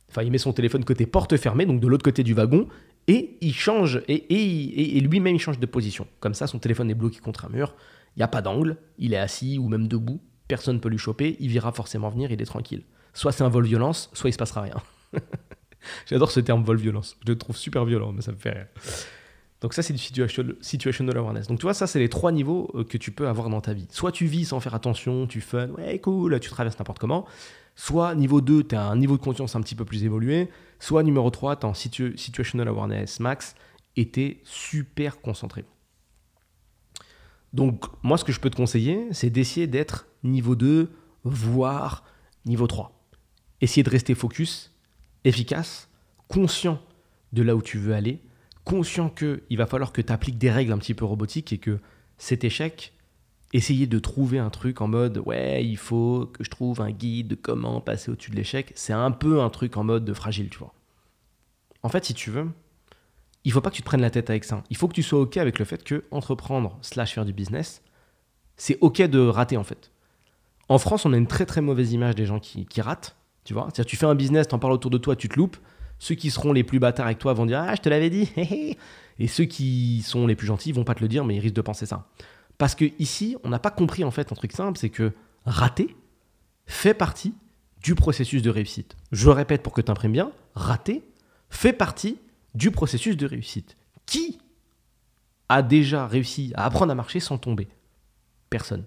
[0.08, 2.68] Enfin, il met son téléphone côté porte fermée, donc de l'autre côté du wagon,
[3.08, 6.06] et il change, et, lui-même il change de position.
[6.20, 7.74] Comme ça, son téléphone est bloqué contre un mur,
[8.16, 10.98] il n'y a pas d'angle, il est assis ou même debout, personne ne peut lui
[10.98, 12.82] choper, il verra forcément venir, il est tranquille.
[13.14, 14.76] Soit c'est un vol violence, soit il se passera rien.
[16.06, 18.66] J'adore ce terme vol violence, je le trouve super violent, mais ça me fait rire.
[19.60, 20.00] Donc ça, c'est du
[20.60, 21.46] situational awareness.
[21.46, 23.72] Donc tu vois, ça, c'est les trois niveaux euh, que tu peux avoir dans ta
[23.72, 23.86] vie.
[23.90, 27.26] Soit tu vis sans faire attention, tu fun, ouais, cool, tu traverses n'importe comment.
[27.74, 30.48] Soit niveau 2, tu as un niveau de conscience un petit peu plus évolué.
[30.78, 33.54] Soit numéro 3, tu es en situational awareness max
[33.96, 35.64] es super concentré.
[37.52, 40.90] Donc moi, ce que je peux te conseiller, c'est d'essayer d'être niveau 2,
[41.24, 42.04] voire
[42.44, 42.92] niveau 3.
[43.60, 44.74] Essayer de rester focus,
[45.24, 45.88] efficace,
[46.28, 46.80] conscient
[47.32, 48.22] de là où tu veux aller,
[48.64, 51.80] conscient qu'il va falloir que tu appliques des règles un petit peu robotiques et que
[52.18, 52.92] cet échec,
[53.56, 57.28] essayer de trouver un truc en mode ouais, il faut que je trouve un guide
[57.28, 60.50] de comment passer au-dessus de l'échec, c'est un peu un truc en mode de fragile,
[60.50, 60.74] tu vois.
[61.82, 62.48] En fait, si tu veux,
[63.44, 64.62] il faut pas que tu te prennes la tête avec ça.
[64.70, 67.82] Il faut que tu sois OK avec le fait que entreprendre slash faire du business,
[68.56, 69.90] c'est OK de rater en fait.
[70.68, 73.68] En France, on a une très très mauvaise image des gens qui, ratent, tu vois.
[73.72, 75.56] C'est-à-dire, tu fais un business, t'en parles autour de toi, tu te loupes.
[75.98, 78.30] Ceux qui seront les plus bâtards avec toi vont dire Ah, je te l'avais dit.
[79.18, 81.54] Et ceux qui sont les plus gentils vont pas te le dire, mais ils risquent
[81.54, 82.06] de penser ça.
[82.58, 85.12] Parce que ici, on n'a pas compris en fait un truc simple, c'est que
[85.44, 85.96] rater
[86.66, 87.34] fait partie
[87.82, 88.96] du processus de réussite.
[89.12, 91.08] Je répète pour que tu imprimes bien, rater
[91.50, 92.18] fait partie
[92.54, 93.76] du processus de réussite.
[94.06, 94.38] Qui
[95.48, 97.68] a déjà réussi à apprendre à marcher sans tomber?
[98.50, 98.84] Personne.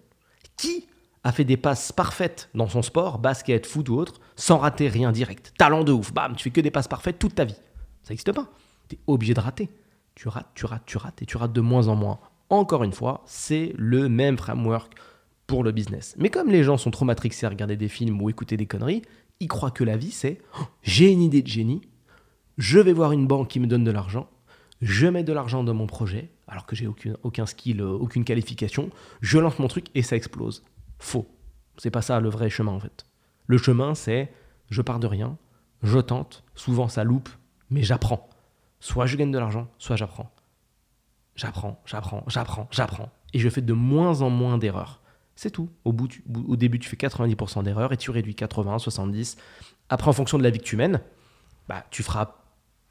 [0.57, 0.87] Qui
[1.23, 5.11] a fait des passes parfaites dans son sport, basket, foot ou autre, sans rater rien
[5.11, 5.53] direct?
[5.57, 7.59] Talent de ouf, bam, tu fais que des passes parfaites toute ta vie.
[8.03, 8.49] Ça n'existe pas.
[8.87, 9.69] Tu es obligé de rater.
[10.15, 12.19] Tu rates, tu rates, tu rates, et tu rates de moins en moins.
[12.49, 14.93] Encore une fois, c'est le même framework
[15.45, 16.15] pour le business.
[16.17, 19.01] Mais comme les gens sont trop matrixés à regarder des films ou écouter des conneries,
[19.39, 21.81] ils croient que la vie c'est oh, j'ai une idée de génie,
[22.57, 24.29] je vais voir une banque qui me donne de l'argent,
[24.81, 28.89] je mets de l'argent dans mon projet, alors que j'ai aucun, skill, aucune qualification,
[29.21, 30.63] je lance mon truc et ça explose.
[30.99, 31.27] Faux.
[31.77, 33.05] C'est pas ça le vrai chemin en fait.
[33.47, 34.31] Le chemin c'est
[34.69, 35.37] je pars de rien,
[35.83, 37.29] je tente, souvent ça loupe,
[37.69, 38.29] mais j'apprends.
[38.79, 40.31] Soit je gagne de l'argent, soit j'apprends.
[41.39, 43.09] J'apprends, j'apprends, j'apprends, j'apprends.
[43.33, 44.99] Et je fais de moins en moins d'erreurs.
[45.37, 45.69] C'est tout.
[45.85, 46.09] Au, bout,
[46.49, 49.37] au début, tu fais 90% d'erreurs et tu réduis 80, 70.
[49.87, 50.99] Après, en fonction de la vie que tu mènes,
[51.69, 52.35] bah, tu feras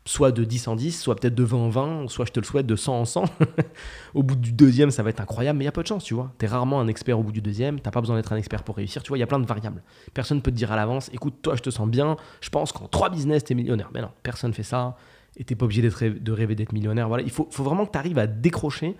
[0.06, 2.46] soit de 10 en 10, soit peut-être de 20 en 20, soit je te le
[2.46, 3.24] souhaite de 100 en 100.
[4.14, 6.04] au bout du deuxième, ça va être incroyable, mais il y a peu de chance,
[6.04, 6.32] tu vois.
[6.38, 8.62] Tu es rarement un expert au bout du deuxième, t'as pas besoin d'être un expert
[8.62, 9.82] pour réussir, tu vois, il y a plein de variables.
[10.14, 12.72] Personne ne peut te dire à l'avance, écoute, toi, je te sens bien, je pense
[12.72, 13.90] qu'en 3 business, tu es millionnaire.
[13.92, 14.96] Mais non, personne fait ça,
[15.38, 17.08] et t'es pas obligé de rêver d'être millionnaire.
[17.08, 18.96] Voilà, il faut, vraiment que tu arrives à décrocher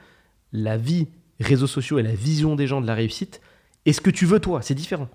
[0.52, 1.08] la vie
[1.40, 3.40] réseaux sociaux et la vision des gens de la réussite
[3.84, 5.08] et ce que tu veux toi, c'est différent.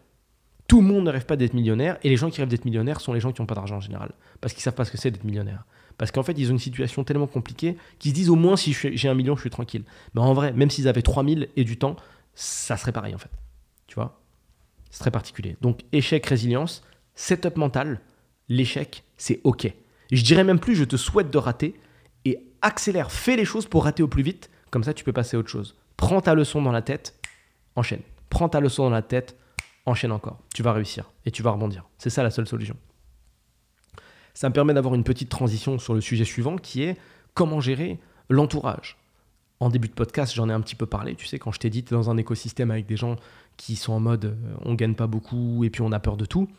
[0.67, 3.01] Tout le monde ne rêve pas d'être millionnaire et les gens qui rêvent d'être millionnaire
[3.01, 4.11] sont les gens qui n'ont pas d'argent en général
[4.41, 5.65] parce qu'ils savent pas ce que c'est d'être millionnaire.
[5.97, 8.73] Parce qu'en fait, ils ont une situation tellement compliquée qu'ils se disent au moins si
[8.73, 9.83] j'ai un million, je suis tranquille.
[10.15, 11.95] Mais en vrai, même s'ils avaient 3000 et du temps,
[12.33, 13.29] ça serait pareil en fait.
[13.87, 14.19] Tu vois?
[14.89, 15.55] C'est très particulier.
[15.61, 16.83] Donc échec, résilience,
[17.15, 17.99] setup mental,
[18.49, 19.71] l'échec, c'est OK.
[20.17, 21.79] Je dirais même plus, je te souhaite de rater
[22.25, 24.49] et accélère, fais les choses pour rater au plus vite.
[24.71, 25.75] Comme ça, tu peux passer à autre chose.
[25.97, 27.15] Prends ta leçon dans la tête,
[27.75, 28.01] enchaîne.
[28.29, 29.37] Prends ta leçon dans la tête,
[29.85, 30.39] enchaîne encore.
[30.53, 31.85] Tu vas réussir et tu vas rebondir.
[31.97, 32.75] C'est ça la seule solution.
[34.33, 36.97] Ça me permet d'avoir une petite transition sur le sujet suivant qui est
[37.33, 37.99] comment gérer
[38.29, 38.97] l'entourage.
[39.59, 41.15] En début de podcast, j'en ai un petit peu parlé.
[41.15, 43.15] Tu sais, quand je t'ai dit, dans un écosystème avec des gens
[43.55, 46.25] qui sont en mode euh, on gagne pas beaucoup et puis on a peur de
[46.25, 46.49] tout.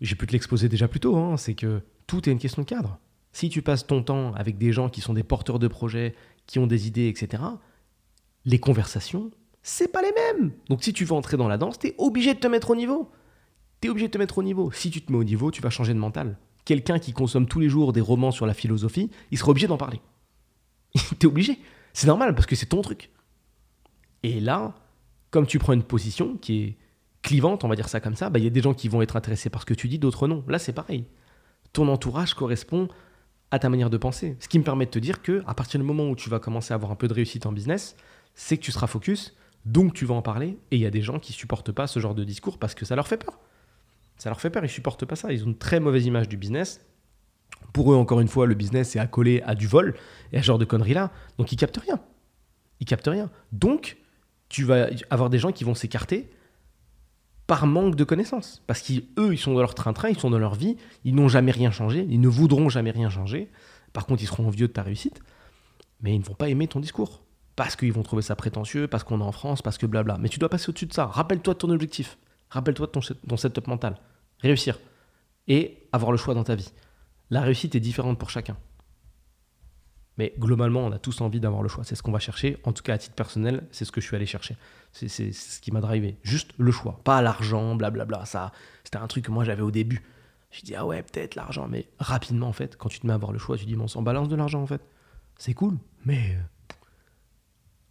[0.00, 1.16] J'ai pu te l'exposer déjà plus tôt.
[1.16, 2.98] Hein, c'est que tout est une question de cadre.
[3.32, 6.14] Si tu passes ton temps avec des gens qui sont des porteurs de projets,
[6.46, 7.42] qui ont des idées, etc.,
[8.44, 9.30] les conversations,
[9.62, 10.52] c'est pas les mêmes.
[10.68, 12.76] Donc si tu veux entrer dans la danse, tu es obligé de te mettre au
[12.76, 13.10] niveau.
[13.80, 14.72] Tu es obligé de te mettre au niveau.
[14.72, 16.38] Si tu te mets au niveau, tu vas changer de mental.
[16.64, 19.76] Quelqu'un qui consomme tous les jours des romans sur la philosophie, il sera obligé d'en
[19.76, 20.00] parler.
[20.94, 21.58] tu es obligé.
[21.92, 23.10] C'est normal parce que c'est ton truc.
[24.22, 24.74] Et là,
[25.30, 26.76] comme tu prends une position qui est
[27.22, 29.02] clivante, on va dire ça comme ça, bah, il y a des gens qui vont
[29.02, 30.44] être intéressés par ce que tu dis, d'autres non.
[30.48, 31.04] Là, c'est pareil.
[31.72, 32.88] Ton entourage correspond
[33.50, 34.36] à ta manière de penser.
[34.40, 36.38] Ce qui me permet de te dire que à partir du moment où tu vas
[36.38, 37.96] commencer à avoir un peu de réussite en business,
[38.34, 41.02] c'est que tu seras focus donc tu vas en parler, et il y a des
[41.02, 43.38] gens qui supportent pas ce genre de discours parce que ça leur fait peur.
[44.16, 46.36] Ça leur fait peur, ils supportent pas ça, ils ont une très mauvaise image du
[46.36, 46.80] business.
[47.72, 49.94] Pour eux, encore une fois, le business est accolé à du vol
[50.32, 52.00] et à ce genre de conneries-là, donc ils captent rien.
[52.80, 53.30] Ils captent rien.
[53.52, 53.98] Donc,
[54.48, 56.30] tu vas avoir des gens qui vont s'écarter
[57.48, 58.62] par manque de connaissances.
[58.68, 61.50] Parce qu'eux, ils sont dans leur train-train, ils sont dans leur vie, ils n'ont jamais
[61.50, 63.50] rien changé, ils ne voudront jamais rien changer.
[63.92, 65.20] Par contre, ils seront envieux de ta réussite,
[66.02, 67.24] mais ils ne vont pas aimer ton discours
[67.56, 70.16] parce qu'ils vont trouver ça prétentieux, parce qu'on est en France, parce que blabla.
[70.18, 71.06] Mais tu dois passer au-dessus de ça.
[71.06, 72.16] Rappelle-toi de ton objectif.
[72.50, 73.96] Rappelle-toi de ton, ton setup mental.
[74.38, 74.78] Réussir.
[75.48, 76.70] Et avoir le choix dans ta vie.
[77.30, 78.56] La réussite est différente pour chacun.
[80.18, 81.84] Mais globalement, on a tous envie d'avoir le choix.
[81.84, 82.58] C'est ce qu'on va chercher.
[82.64, 84.56] En tout cas, à titre personnel, c'est ce que je suis allé chercher.
[84.92, 86.18] C'est ce qui m'a drivé.
[86.24, 87.00] Juste le choix.
[87.04, 88.24] Pas l'argent, blablabla.
[88.26, 88.52] Ça,
[88.82, 90.02] c'était un truc que moi j'avais au début.
[90.50, 91.68] Je dis, ah ouais, peut-être l'argent.
[91.68, 93.84] Mais rapidement, en fait, quand tu te mets à avoir le choix, tu dis, bon,
[93.84, 94.82] on s'en balance de l'argent, en fait.
[95.36, 95.78] C'est cool.
[96.04, 96.36] Mais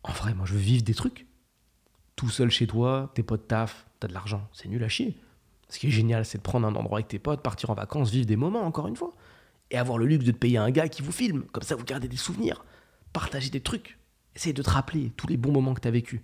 [0.04, 1.28] en vrai, moi, je veux vivre des trucs.
[2.16, 4.48] Tout seul chez toi, tes potes taf, t'as de l'argent.
[4.52, 5.16] C'est nul à chier.
[5.70, 8.10] Ce qui est génial, c'est de prendre un endroit avec tes potes, partir en vacances,
[8.10, 9.14] vivre des moments, encore une fois.
[9.72, 11.44] Et avoir le luxe de te payer un gars qui vous filme.
[11.52, 12.66] Comme ça, vous gardez des souvenirs.
[13.14, 13.98] Partager des trucs.
[14.36, 16.22] Essayez de te rappeler tous les bons moments que t'as vécu.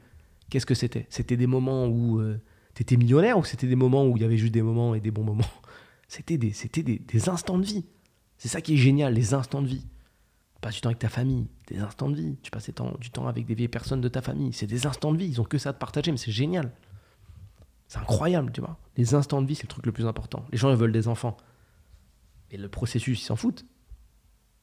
[0.50, 1.08] Qu'est-ce que c'était?
[1.10, 2.38] C'était des moments où tu euh,
[2.74, 5.12] t'étais millionnaire ou c'était des moments où il y avait juste des moments et des
[5.12, 5.44] bons moments?
[6.08, 6.54] C'était des,
[7.00, 7.86] des, instants de vie.
[8.38, 9.88] C'est ça qui est génial, les instants de vie.
[10.62, 12.38] passes du temps avec ta famille, des instants de vie.
[12.44, 14.54] Tu passes du temps, du temps avec des vieilles personnes de ta famille.
[14.54, 15.26] C'est des instants de vie.
[15.26, 16.72] Ils ont que ça à te partager, mais c'est génial.
[17.88, 18.78] C'est incroyable, tu vois.
[18.96, 20.46] Les instants de vie, c'est le truc le plus important.
[20.52, 21.36] Les gens, ils veulent des enfants.
[22.54, 23.66] Et le processus, ils s'en foutent.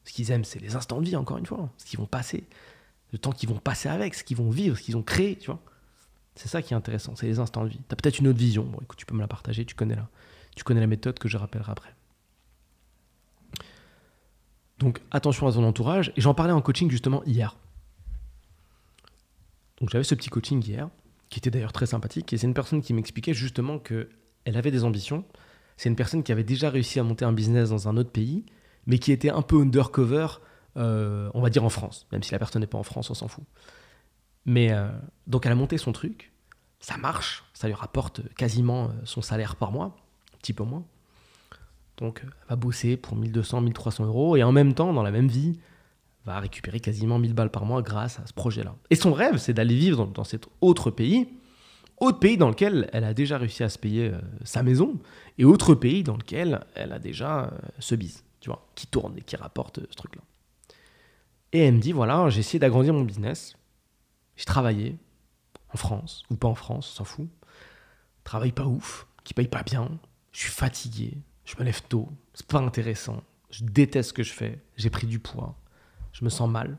[0.05, 1.69] Ce qu'ils aiment, c'est les instants de vie, encore une fois.
[1.77, 2.47] Ce qu'ils vont passer.
[3.11, 5.47] Le temps qu'ils vont passer avec, ce qu'ils vont vivre, ce qu'ils ont créé, tu
[5.47, 5.61] vois.
[6.35, 7.81] C'est ça qui est intéressant, c'est les instants de vie.
[7.87, 8.63] Tu as peut-être une autre vision.
[8.63, 10.07] Bon, écoute, tu peux me la partager, tu connais la,
[10.55, 11.93] tu connais la méthode que je rappellerai après.
[14.79, 16.13] Donc attention à ton entourage.
[16.15, 17.57] Et j'en parlais en coaching justement hier.
[19.79, 20.89] Donc j'avais ce petit coaching hier,
[21.29, 22.31] qui était d'ailleurs très sympathique.
[22.31, 24.07] Et c'est une personne qui m'expliquait justement qu'elle
[24.45, 25.25] avait des ambitions.
[25.81, 28.45] C'est une personne qui avait déjà réussi à monter un business dans un autre pays,
[28.85, 30.27] mais qui était un peu undercover,
[30.77, 32.05] euh, on va dire en France.
[32.11, 33.43] Même si la personne n'est pas en France, on s'en fout.
[34.45, 34.87] Mais euh,
[35.25, 36.33] donc elle a monté son truc,
[36.79, 39.95] ça marche, ça lui rapporte quasiment euh, son salaire par mois,
[40.35, 40.85] un petit peu moins.
[41.97, 45.29] Donc elle va bosser pour 1200, 1300 euros et en même temps, dans la même
[45.29, 45.57] vie,
[46.25, 48.75] va récupérer quasiment 1000 balles par mois grâce à ce projet-là.
[48.91, 51.27] Et son rêve, c'est d'aller vivre dans, cet autre pays,
[52.01, 54.99] autre pays dans lequel elle a déjà réussi à se payer euh, sa maison
[55.37, 59.21] et autre pays dans lequel elle a déjà ce bise, tu vois, qui tourne et
[59.21, 60.21] qui rapporte ce truc-là.
[61.53, 63.55] Et elle me dit voilà, j'ai essayé d'agrandir mon business
[64.41, 64.97] j'ai travaillé
[65.71, 67.29] en France, ou pas en France, s'en fout.
[68.23, 69.87] Travail pas ouf, qui paye pas bien.
[70.31, 73.21] Je suis fatigué, je me lève tôt, c'est pas intéressant.
[73.51, 75.55] Je déteste ce que je fais, j'ai pris du poids,
[76.11, 76.75] je me sens mal.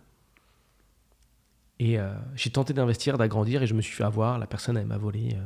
[1.85, 4.39] Et euh, j'ai tenté d'investir, d'agrandir, et je me suis fait avoir.
[4.39, 5.37] La personne, elle m'a volé,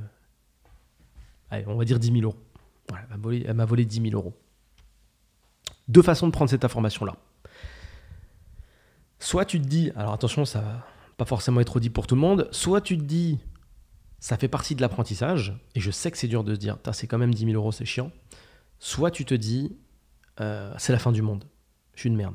[1.51, 2.37] euh, on va dire 10 000 euros.
[2.91, 4.34] elle m'a volé, volé 10 000 euros.
[5.89, 7.16] Deux façons de prendre cette information-là.
[9.18, 12.20] Soit tu te dis, alors attention, ça, va pas forcément être dit pour tout le
[12.20, 12.49] monde.
[12.51, 13.39] Soit tu te dis,
[14.20, 17.07] ça fait partie de l'apprentissage, et je sais que c'est dur de se dire, c'est
[17.07, 18.12] quand même 10 000 euros, c'est chiant.
[18.78, 19.74] Soit tu te dis,
[20.43, 21.45] euh, c'est la fin du monde,
[21.95, 22.34] je suis une merde.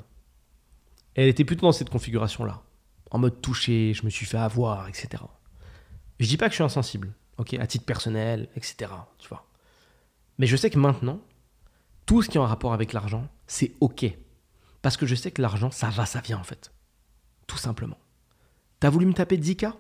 [1.14, 2.64] elle était plutôt dans cette configuration-là,
[3.12, 5.24] en mode touché, je me suis fait avoir, etc.
[6.20, 8.92] Je dis pas que je suis insensible, ok, à titre personnel, etc.
[9.20, 9.48] Tu vois.
[10.38, 11.20] Mais je sais que maintenant,
[12.06, 14.06] tout ce qui est en rapport avec l'argent, c'est ok.
[14.82, 16.72] Parce que je sais que l'argent, ça va, ça vient en fait.
[17.48, 17.98] Tout simplement.
[18.80, 19.74] T'as voulu me taper 10K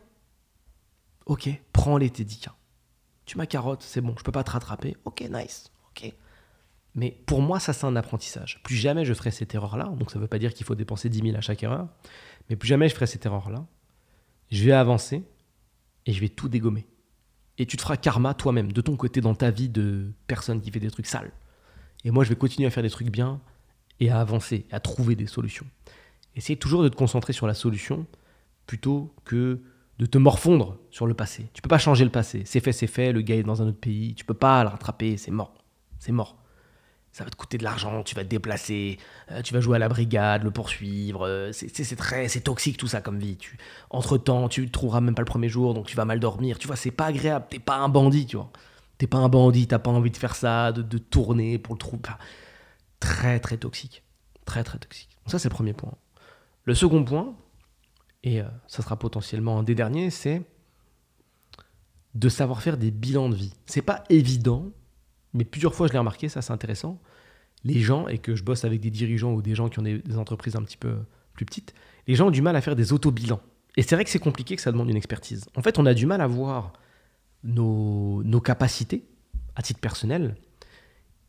[1.25, 2.49] Ok, prends-les tes 10K.
[3.25, 4.97] Tu m'as carotte, c'est bon, je peux pas te rattraper.
[5.05, 6.13] Ok, nice, ok.
[6.95, 8.61] Mais pour moi, ça c'est un apprentissage.
[8.63, 9.85] Plus jamais je ferai cette erreur-là.
[9.97, 11.87] Donc ça ne veut pas dire qu'il faut dépenser 10 000 à chaque erreur.
[12.49, 13.65] Mais plus jamais je ferai cette erreur-là.
[14.51, 15.23] Je vais avancer
[16.05, 16.85] et je vais tout dégommer.
[17.57, 20.71] Et tu te feras karma toi-même, de ton côté, dans ta vie de personne qui
[20.71, 21.31] fait des trucs sales.
[22.03, 23.39] Et moi, je vais continuer à faire des trucs bien
[23.99, 25.67] et à avancer, à trouver des solutions.
[26.35, 28.07] Essaye toujours de te concentrer sur la solution
[28.65, 29.61] plutôt que
[29.99, 31.47] de te morfondre sur le passé.
[31.53, 32.43] Tu peux pas changer le passé.
[32.45, 33.11] C'est fait, c'est fait.
[33.11, 34.15] Le gars est dans un autre pays.
[34.15, 35.17] Tu peux pas le rattraper.
[35.17, 35.53] C'est mort.
[35.99, 36.41] C'est mort.
[37.11, 38.03] Ça va te coûter de l'argent.
[38.03, 38.97] Tu vas te déplacer.
[39.31, 41.27] Euh, tu vas jouer à la brigade, le poursuivre.
[41.27, 43.37] Euh, c'est très, c'est toxique tout ça comme vie.
[43.89, 46.57] Entre temps, tu te trouveras même pas le premier jour, donc tu vas mal dormir.
[46.57, 47.45] Tu vois, c'est pas agréable.
[47.49, 48.49] T'es pas un bandit, tu vois.
[48.97, 49.67] T'es pas un bandit.
[49.67, 51.99] T'as pas envie de faire ça, de, tourner pour le trou.
[52.99, 54.03] très très toxique.
[54.45, 55.17] Très très toxique.
[55.25, 55.93] Ça c'est le premier point.
[56.63, 57.35] Le second point,
[58.23, 60.43] et euh, ça sera potentiellement un des derniers, c'est
[62.13, 63.53] de savoir faire des bilans de vie.
[63.65, 64.69] C'est pas évident,
[65.33, 66.99] mais plusieurs fois je l'ai remarqué, ça c'est intéressant.
[67.63, 70.01] Les gens, et que je bosse avec des dirigeants ou des gens qui ont des,
[70.17, 70.97] entreprises un petit peu
[71.33, 71.73] plus petites,
[72.07, 73.39] les gens ont du mal à faire des auto-bilans.
[73.77, 75.47] Et c'est vrai que c'est compliqué, que ça demande une expertise.
[75.55, 76.73] En fait, on a du mal à voir
[77.43, 79.05] nos, nos capacités
[79.55, 80.35] à titre personnel,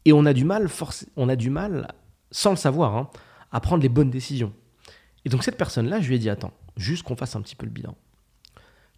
[0.04, 0.68] et on a du mal,
[1.16, 1.94] on a du mal
[2.30, 3.10] sans le savoir, hein,
[3.52, 4.52] à prendre les bonnes décisions.
[5.24, 7.66] Et donc cette personne-là, je lui ai dit, attends, juste qu'on fasse un petit peu
[7.66, 7.96] le bilan.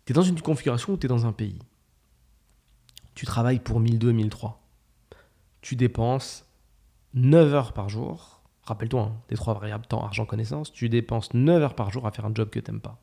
[0.07, 1.59] Tu es dans une configuration où tu es dans un pays.
[3.15, 4.64] Tu travailles pour 1002, 1003.
[5.65, 6.45] Tu dépenses
[7.15, 8.43] 9 heures par jour.
[8.65, 10.71] Rappelle-toi, hein, des trois variables temps, argent, connaissance.
[10.71, 13.01] Tu dépenses 9 heures par jour à faire un job que tu n'aimes pas.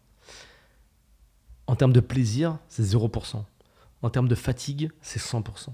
[1.65, 3.43] En termes de plaisir, c'est 0%.
[4.03, 5.69] En termes de fatigue, c'est 100%.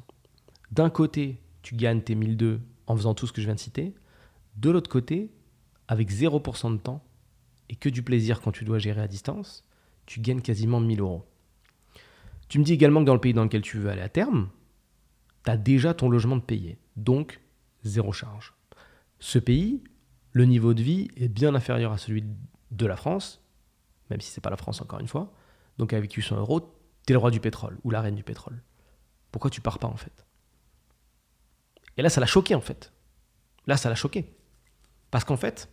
[0.71, 3.93] D'un côté, tu gagnes tes 1002 en faisant tout ce que je viens de citer.
[4.55, 5.29] De l'autre côté,
[5.89, 7.03] avec 0% de temps,
[7.67, 9.65] et que du plaisir quand tu dois gérer à distance,
[10.05, 11.25] tu gagnes quasiment 1000 euros.
[12.47, 14.47] Tu me dis également que dans le pays dans lequel tu veux aller à terme,
[15.55, 17.39] déjà ton logement de payer, donc
[17.83, 18.53] zéro charge.
[19.19, 19.83] Ce pays,
[20.33, 22.25] le niveau de vie est bien inférieur à celui
[22.71, 23.41] de la France,
[24.09, 25.31] même si c'est pas la France encore une fois.
[25.77, 26.75] Donc avec 800 euros,
[27.05, 28.61] tu es le roi du pétrole ou la reine du pétrole.
[29.31, 30.25] Pourquoi tu pars pas en fait?
[31.97, 32.91] Et là, ça l'a choqué en fait.
[33.65, 34.35] Là, ça l'a choqué.
[35.11, 35.69] Parce qu'en fait,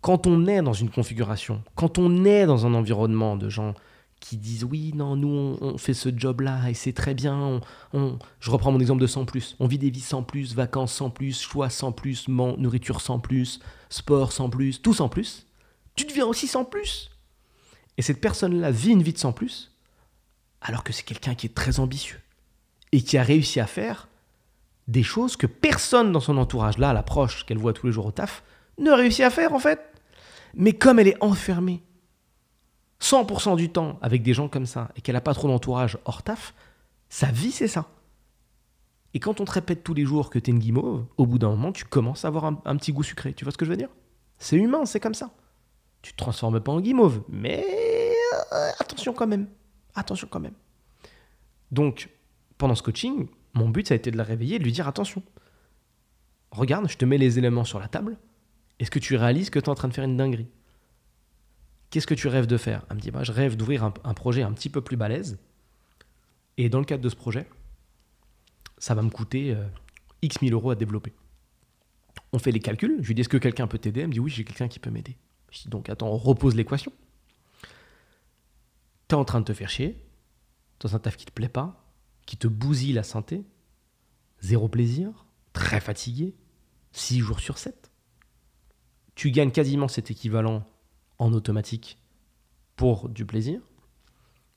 [0.00, 3.74] quand on est dans une configuration, quand on est dans un environnement de gens
[4.20, 7.60] qui disent oui, non, nous on, fait ce job-là et c'est très bien,
[7.92, 10.92] on, je reprends mon exemple de sans plus, on vit des vies sans plus, vacances
[10.92, 15.46] sans plus, choix sans plus, nourriture sans plus, sport sans plus, tout sans plus,
[15.96, 17.10] Tu deviens aussi sans plus.
[17.96, 19.72] Et cette personne-là vit une vie de sans plus,
[20.60, 22.20] alors que c'est quelqu'un qui est très ambitieux
[22.92, 24.08] et qui a réussi à faire
[24.86, 28.12] des choses que personne dans son entourage, là, l'approche qu'elle voit tous les jours au
[28.12, 28.42] taf,
[28.78, 29.80] ne réussit à faire en fait.
[30.54, 31.82] Mais comme elle est enfermée
[33.02, 36.22] 100% du temps avec des gens comme ça et qu'elle n'a pas trop d'entourage hors
[36.22, 36.54] taf,
[37.08, 37.88] sa vie c'est ça.
[39.14, 41.38] Et quand on te répète tous les jours que tu es une guimauve, au bout
[41.38, 43.32] d'un moment, tu commences à avoir un, un, petit goût sucré.
[43.32, 43.88] Tu vois ce que je veux dire?
[44.38, 45.30] C'est humain, c'est comme ça.
[46.02, 47.64] Tu te transformes pas en guimauve, mais
[48.52, 49.48] euh, attention quand même.
[49.94, 50.54] Attention quand même.
[51.70, 52.10] Donc,
[52.56, 54.88] pendant ce coaching, mon but, ça a été de la réveiller et de lui dire
[54.88, 55.22] attention.
[56.50, 58.16] Regarde, je te mets les éléments sur la table.
[58.78, 60.48] Est-ce que tu réalises que tu es en train de faire une dinguerie?
[61.90, 64.42] Qu'est-ce que tu rêves de faire Elle me dit bah, Je rêve d'ouvrir un, projet
[64.42, 65.38] un petit peu plus balèze.
[66.56, 67.48] Et dans le cadre de ce projet,
[68.78, 69.66] ça va me coûter euh,
[70.22, 71.12] X mille euros à développer.
[72.32, 72.98] On fait les calculs.
[73.00, 74.00] Je lui dis Est-ce que quelqu'un peut t'aider?
[74.00, 75.16] Elle me dit Oui, j'ai quelqu'un qui peut m'aider.
[75.50, 76.92] Je dis Donc attends, on repose l'équation.
[79.08, 80.04] Tu es en train de te faire chier
[80.80, 81.84] dans un taf qui te plaît pas,
[82.26, 83.44] qui te bousille la santé,
[84.40, 86.36] zéro plaisir, très fatigué,
[86.92, 87.90] 6 jours sur 7.
[89.14, 90.64] Tu gagnes quasiment cet équivalent
[91.18, 91.98] en automatique
[92.76, 93.60] pour du plaisir.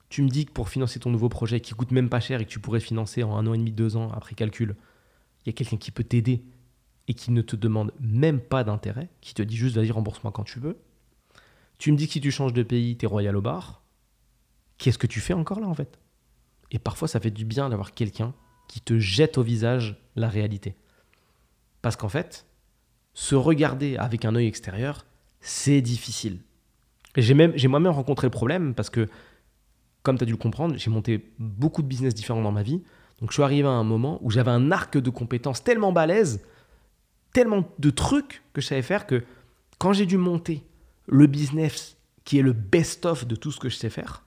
[0.08, 2.44] Tu me dis que pour financer ton nouveau projet qui coûte même pas cher et
[2.44, 4.76] que tu pourrais financer en un an et demi, deux ans après calcul,
[5.44, 6.44] il y a quelqu'un qui peut t'aider
[7.08, 10.44] et qui ne te demande même pas d'intérêt, qui te dit juste vas-y rembourse-moi quand
[10.44, 10.78] tu veux.
[11.78, 13.82] Tu me dis que si tu changes de pays, tu es royal au bar.
[14.78, 15.98] Qu'est-ce que tu fais encore là en fait?
[16.70, 18.34] Et parfois ça fait du bien d'avoir quelqu'un
[18.68, 20.76] qui te jette au visage la réalité.
[21.82, 22.46] Parce qu'en fait,
[23.14, 25.04] se regarder avec un œil extérieur,
[25.40, 26.40] c'est difficile.
[27.16, 29.08] J'ai même, j'ai moi-même rencontré le problème parce que,
[30.02, 32.82] comme tu as dû le comprendre, j'ai monté beaucoup de business différents dans ma vie.
[33.20, 36.42] Donc je suis arrivé à un moment où j'avais un arc de compétences tellement balèze,
[37.32, 39.22] tellement de trucs que je savais faire que
[39.78, 40.64] quand j'ai dû monter
[41.06, 44.24] le business qui est le best-of de tout ce que je sais faire,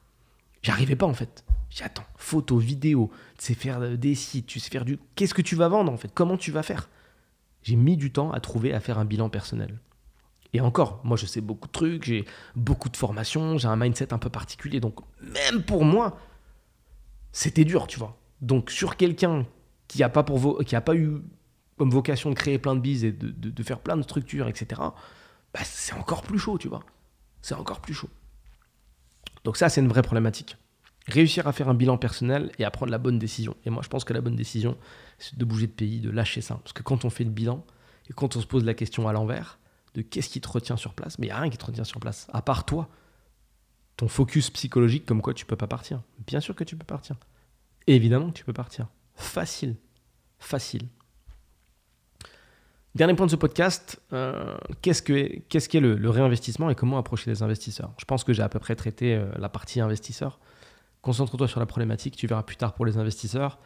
[0.61, 1.43] j'arrivais pas en fait.
[1.69, 4.97] J'ai attends, photo, vidéo, tu sais faire des sites, tu sais faire du...
[5.15, 6.11] Qu'est-ce que tu vas vendre en fait?
[6.13, 6.89] Comment tu vas faire?
[7.63, 9.79] J'ai mis du temps à trouver à faire un bilan personnel.
[10.53, 12.25] Et encore, moi je sais beaucoup de trucs, j'ai
[12.55, 14.79] beaucoup de formations, j'ai un mindset un peu particulier.
[14.79, 16.17] Donc même pour moi,
[17.31, 18.17] c'était dur, tu vois.
[18.41, 19.45] Donc sur quelqu'un
[19.87, 21.21] qui n'a pas, pas eu
[21.77, 24.81] comme vocation de créer plein de bises et de faire plein de structures, etc.,
[25.53, 26.83] bah, c'est encore plus chaud, tu vois.
[27.41, 28.09] C'est encore plus chaud.
[29.45, 30.57] Donc ça, c'est une vraie problématique.
[31.07, 33.55] Réussir à faire un bilan personnel et à prendre la bonne décision.
[33.65, 34.77] Et moi, je pense que la bonne décision,
[35.19, 36.55] c'est de bouger de pays, de lâcher ça.
[36.55, 37.63] Parce que quand on fait le bilan
[38.09, 39.59] et quand on se pose la question à l'envers,
[39.95, 41.17] de qu'est-ce qui te retient sur place.
[41.17, 42.89] Mais il n'y a rien qui te retient sur place, à part toi.
[43.97, 46.01] Ton focus psychologique comme quoi tu peux pas partir.
[46.27, 47.15] Bien sûr que tu peux partir.
[47.87, 48.87] Évidemment que tu peux partir.
[49.15, 49.75] Facile.
[50.37, 50.87] Facile.
[52.93, 57.43] Dernier point de ce podcast, euh, qu'est-ce qu'est le, le, réinvestissement et comment approcher les
[57.43, 57.93] investisseurs?
[57.97, 60.39] Je pense que j'ai à peu près traité euh, la partie investisseur.
[61.01, 63.59] Concentre-toi sur la problématique, tu verras plus tard pour les investisseurs.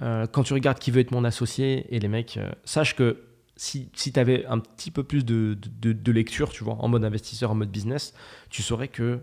[0.00, 3.27] Euh, quand tu regardes qui veut être mon associé et les mecs, sache que
[3.58, 7.04] si, si tu avais un petit peu plus de, de, lecture, tu vois, en mode
[7.04, 8.14] investisseur, en mode business,
[8.50, 9.18] tu saurais que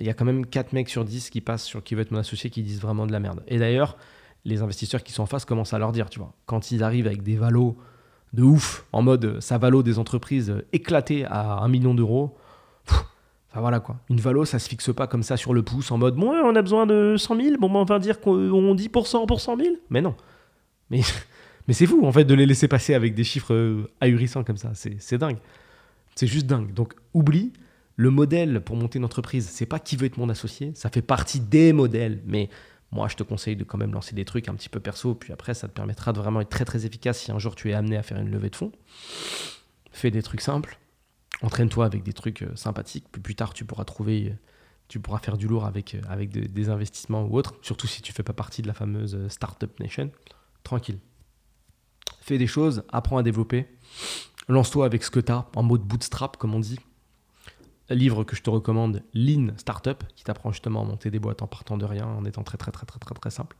[0.00, 2.10] il y a quand même 4 mecs sur 10 qui passent sur qui veut être
[2.10, 3.44] mon associé qui disent vraiment de la merde.
[3.46, 3.96] Et d'ailleurs,
[4.44, 7.06] les investisseurs qui sont en face commencent à leur dire, tu vois, quand ils arrivent
[7.06, 7.76] avec des valos
[8.32, 12.36] de ouf, en mode ça valo des entreprises éclatées à un million d'euros,
[12.88, 13.96] enfin voilà quoi.
[14.08, 16.56] Une valo, ça se fixe pas comme ça sur le pouce en mode, bon, on
[16.56, 19.58] a besoin de 100 000, bon, on va dire qu'on dit pour 100 pour 100
[19.58, 19.74] 000.
[19.90, 20.16] Mais non.
[20.90, 21.02] Mais
[21.66, 24.56] mais c'est fou, en fait, de les laisser passer avec des chiffres euh, ahurissants comme
[24.56, 24.72] ça.
[24.74, 25.38] C'est dingue.
[26.14, 26.72] C'est juste dingue.
[26.74, 27.52] Donc, oublie,
[27.96, 30.72] le modèle pour monter une entreprise, c'est pas qui veut être mon associé.
[30.74, 32.20] Ça fait partie des modèles.
[32.26, 32.50] Mais
[32.92, 35.14] moi, je te conseille de quand même lancer des trucs un petit peu perso.
[35.14, 37.70] Puis après, ça te permettra de vraiment être très, très efficace si un jour tu
[37.70, 38.72] es amené à faire une levée de fonds.
[39.90, 40.78] Fais des trucs simples.
[41.40, 43.06] Entraîne-toi avec des trucs euh, sympathiques.
[43.10, 44.34] Puis plus tard, tu pourras trouver
[44.86, 48.02] tu pourras faire du lourd avec, euh, avec de, des investissements ou autres, surtout si
[48.02, 50.10] tu fais pas partie de la fameuse Startup Nation.
[50.62, 50.98] Tranquille
[52.24, 53.66] fais des choses, apprends à développer.
[54.48, 56.78] Lance-toi avec ce que tu as, en mode bootstrap, comme on dit.
[57.90, 61.46] Livre que je te recommande, Lean Startup, qui t'apprend justement à monter des boîtes en
[61.46, 63.56] partant de rien, en étant très très très très très très simple.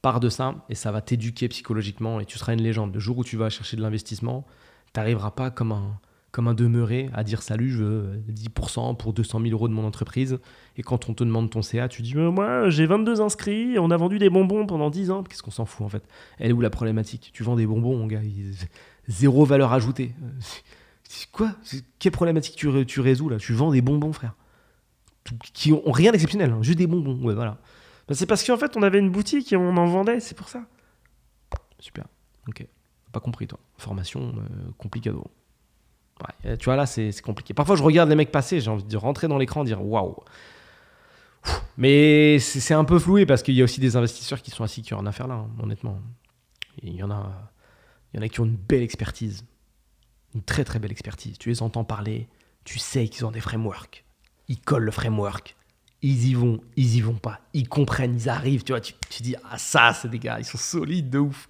[0.00, 2.94] Pars de ça et ça va t'éduquer psychologiquement et tu seras une légende.
[2.94, 4.46] Le jour où tu vas chercher de l'investissement,
[4.94, 6.00] tu n'arriveras pas comme un,
[6.32, 9.84] comme un demeuré à dire salut, je veux 10% pour 200 000 euros de mon
[9.84, 10.38] entreprise.
[10.76, 13.96] Et quand on te demande ton CA, tu dis moi j'ai 22 inscrits, on a
[13.96, 15.22] vendu des bonbons pendant 10 ans.
[15.24, 16.04] Qu'est-ce qu'on s'en fout en fait?
[16.38, 17.30] Elle est où la problématique?
[17.32, 18.20] Tu vends des bonbons, mon gars,
[19.08, 20.14] zéro valeur ajoutée.
[21.32, 21.52] Quoi?
[21.98, 23.38] Quelle problématique tu, tu, résous là?
[23.38, 24.36] Tu vends des bonbons, frère,
[25.52, 27.18] qui ont rien d'exceptionnel, hein, juste des bonbons.
[27.24, 27.58] Ouais, voilà.
[28.06, 30.48] Ben, c'est parce qu'en fait on avait une boutique et on en vendait, c'est pour
[30.48, 30.64] ça.
[31.80, 32.04] Super.
[32.48, 32.64] Ok.
[33.12, 33.58] Pas compris toi.
[33.76, 35.24] Formation euh, complicado.
[36.44, 37.54] Ouais, tu vois, là, c'est compliqué.
[37.54, 40.16] Parfois, je regarde les mecs passer, j'ai envie de rentrer dans l'écran, dire waouh.
[41.76, 44.82] Mais c'est un peu floué parce qu'il y a aussi des investisseurs qui sont assis
[44.82, 45.98] qui ont rien à faire là, hein, honnêtement.
[46.82, 47.50] Il y en a,
[48.12, 49.44] il y en a qui ont une belle expertise,
[50.34, 51.38] une très très belle expertise.
[51.38, 52.28] Tu les entends parler,
[52.64, 54.04] tu sais qu'ils ont des frameworks.
[54.48, 55.56] Ils collent le framework.
[56.02, 57.40] Ils y vont, ils y vont pas.
[57.54, 58.64] Ils comprennent, ils arrivent.
[58.64, 61.48] Tu vois, tu, tu dis ah ça, c'est des gars, ils sont solides de ouf.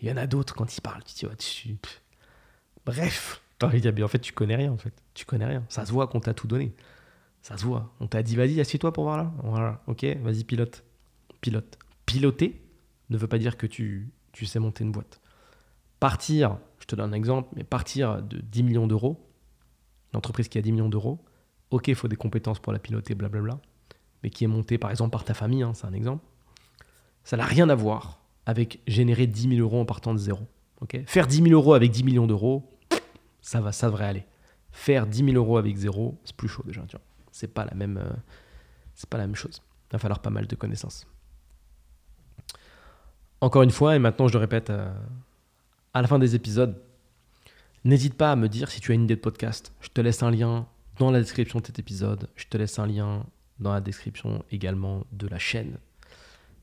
[0.00, 1.76] Il y en a d'autres quand ils parlent, tu dis ouais, tu-
[2.86, 3.42] bref.
[3.62, 4.92] Mais en fait, tu connais rien en fait.
[5.14, 5.64] Tu connais rien.
[5.68, 6.74] Ça se voit qu'on t'a tout donné.
[7.42, 7.94] Ça se voit.
[8.00, 9.80] On t'a dit, vas-y, assieds-toi pour voir là.
[9.86, 10.84] Ok, vas-y, pilote.
[11.40, 11.78] Pilote.
[12.04, 12.60] Piloter
[13.08, 15.20] ne veut pas dire que tu, tu sais monter une boîte.
[16.00, 19.26] Partir, je te donne un exemple, mais partir de 10 millions d'euros,
[20.12, 21.24] une entreprise qui a 10 millions d'euros,
[21.70, 23.58] ok, il faut des compétences pour la piloter, blablabla,
[24.22, 26.24] mais qui est montée par exemple par ta famille, hein, c'est un exemple,
[27.24, 30.46] ça n'a rien à voir avec générer 10 000 euros en partant de zéro.
[30.80, 31.00] ok?
[31.06, 32.70] Faire 10 000 euros avec 10 millions d'euros,
[33.46, 34.26] ça va, ça devrait aller.
[34.72, 36.82] Faire 10 000 euros avec zéro, c'est plus chaud déjà.
[37.30, 38.12] C'est pas la même, euh,
[38.96, 39.62] c'est pas la même chose.
[39.88, 41.06] Il va falloir pas mal de connaissances.
[43.40, 44.92] Encore une fois, et maintenant je le répète euh,
[45.94, 46.82] à la fin des épisodes,
[47.84, 49.72] n'hésite pas à me dire si tu as une idée de podcast.
[49.80, 50.66] Je te laisse un lien
[50.98, 52.28] dans la description de cet épisode.
[52.34, 53.26] Je te laisse un lien
[53.60, 55.78] dans la description également de la chaîne.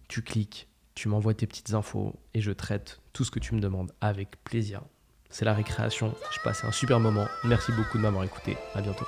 [0.09, 3.61] Tu cliques, tu m'envoies tes petites infos et je traite tout ce que tu me
[3.61, 4.81] demandes avec plaisir.
[5.33, 6.13] C'est la récréation.
[6.31, 7.25] Je passais un super moment.
[7.43, 8.55] Merci beaucoup de m'avoir écouté.
[8.75, 9.07] À bientôt.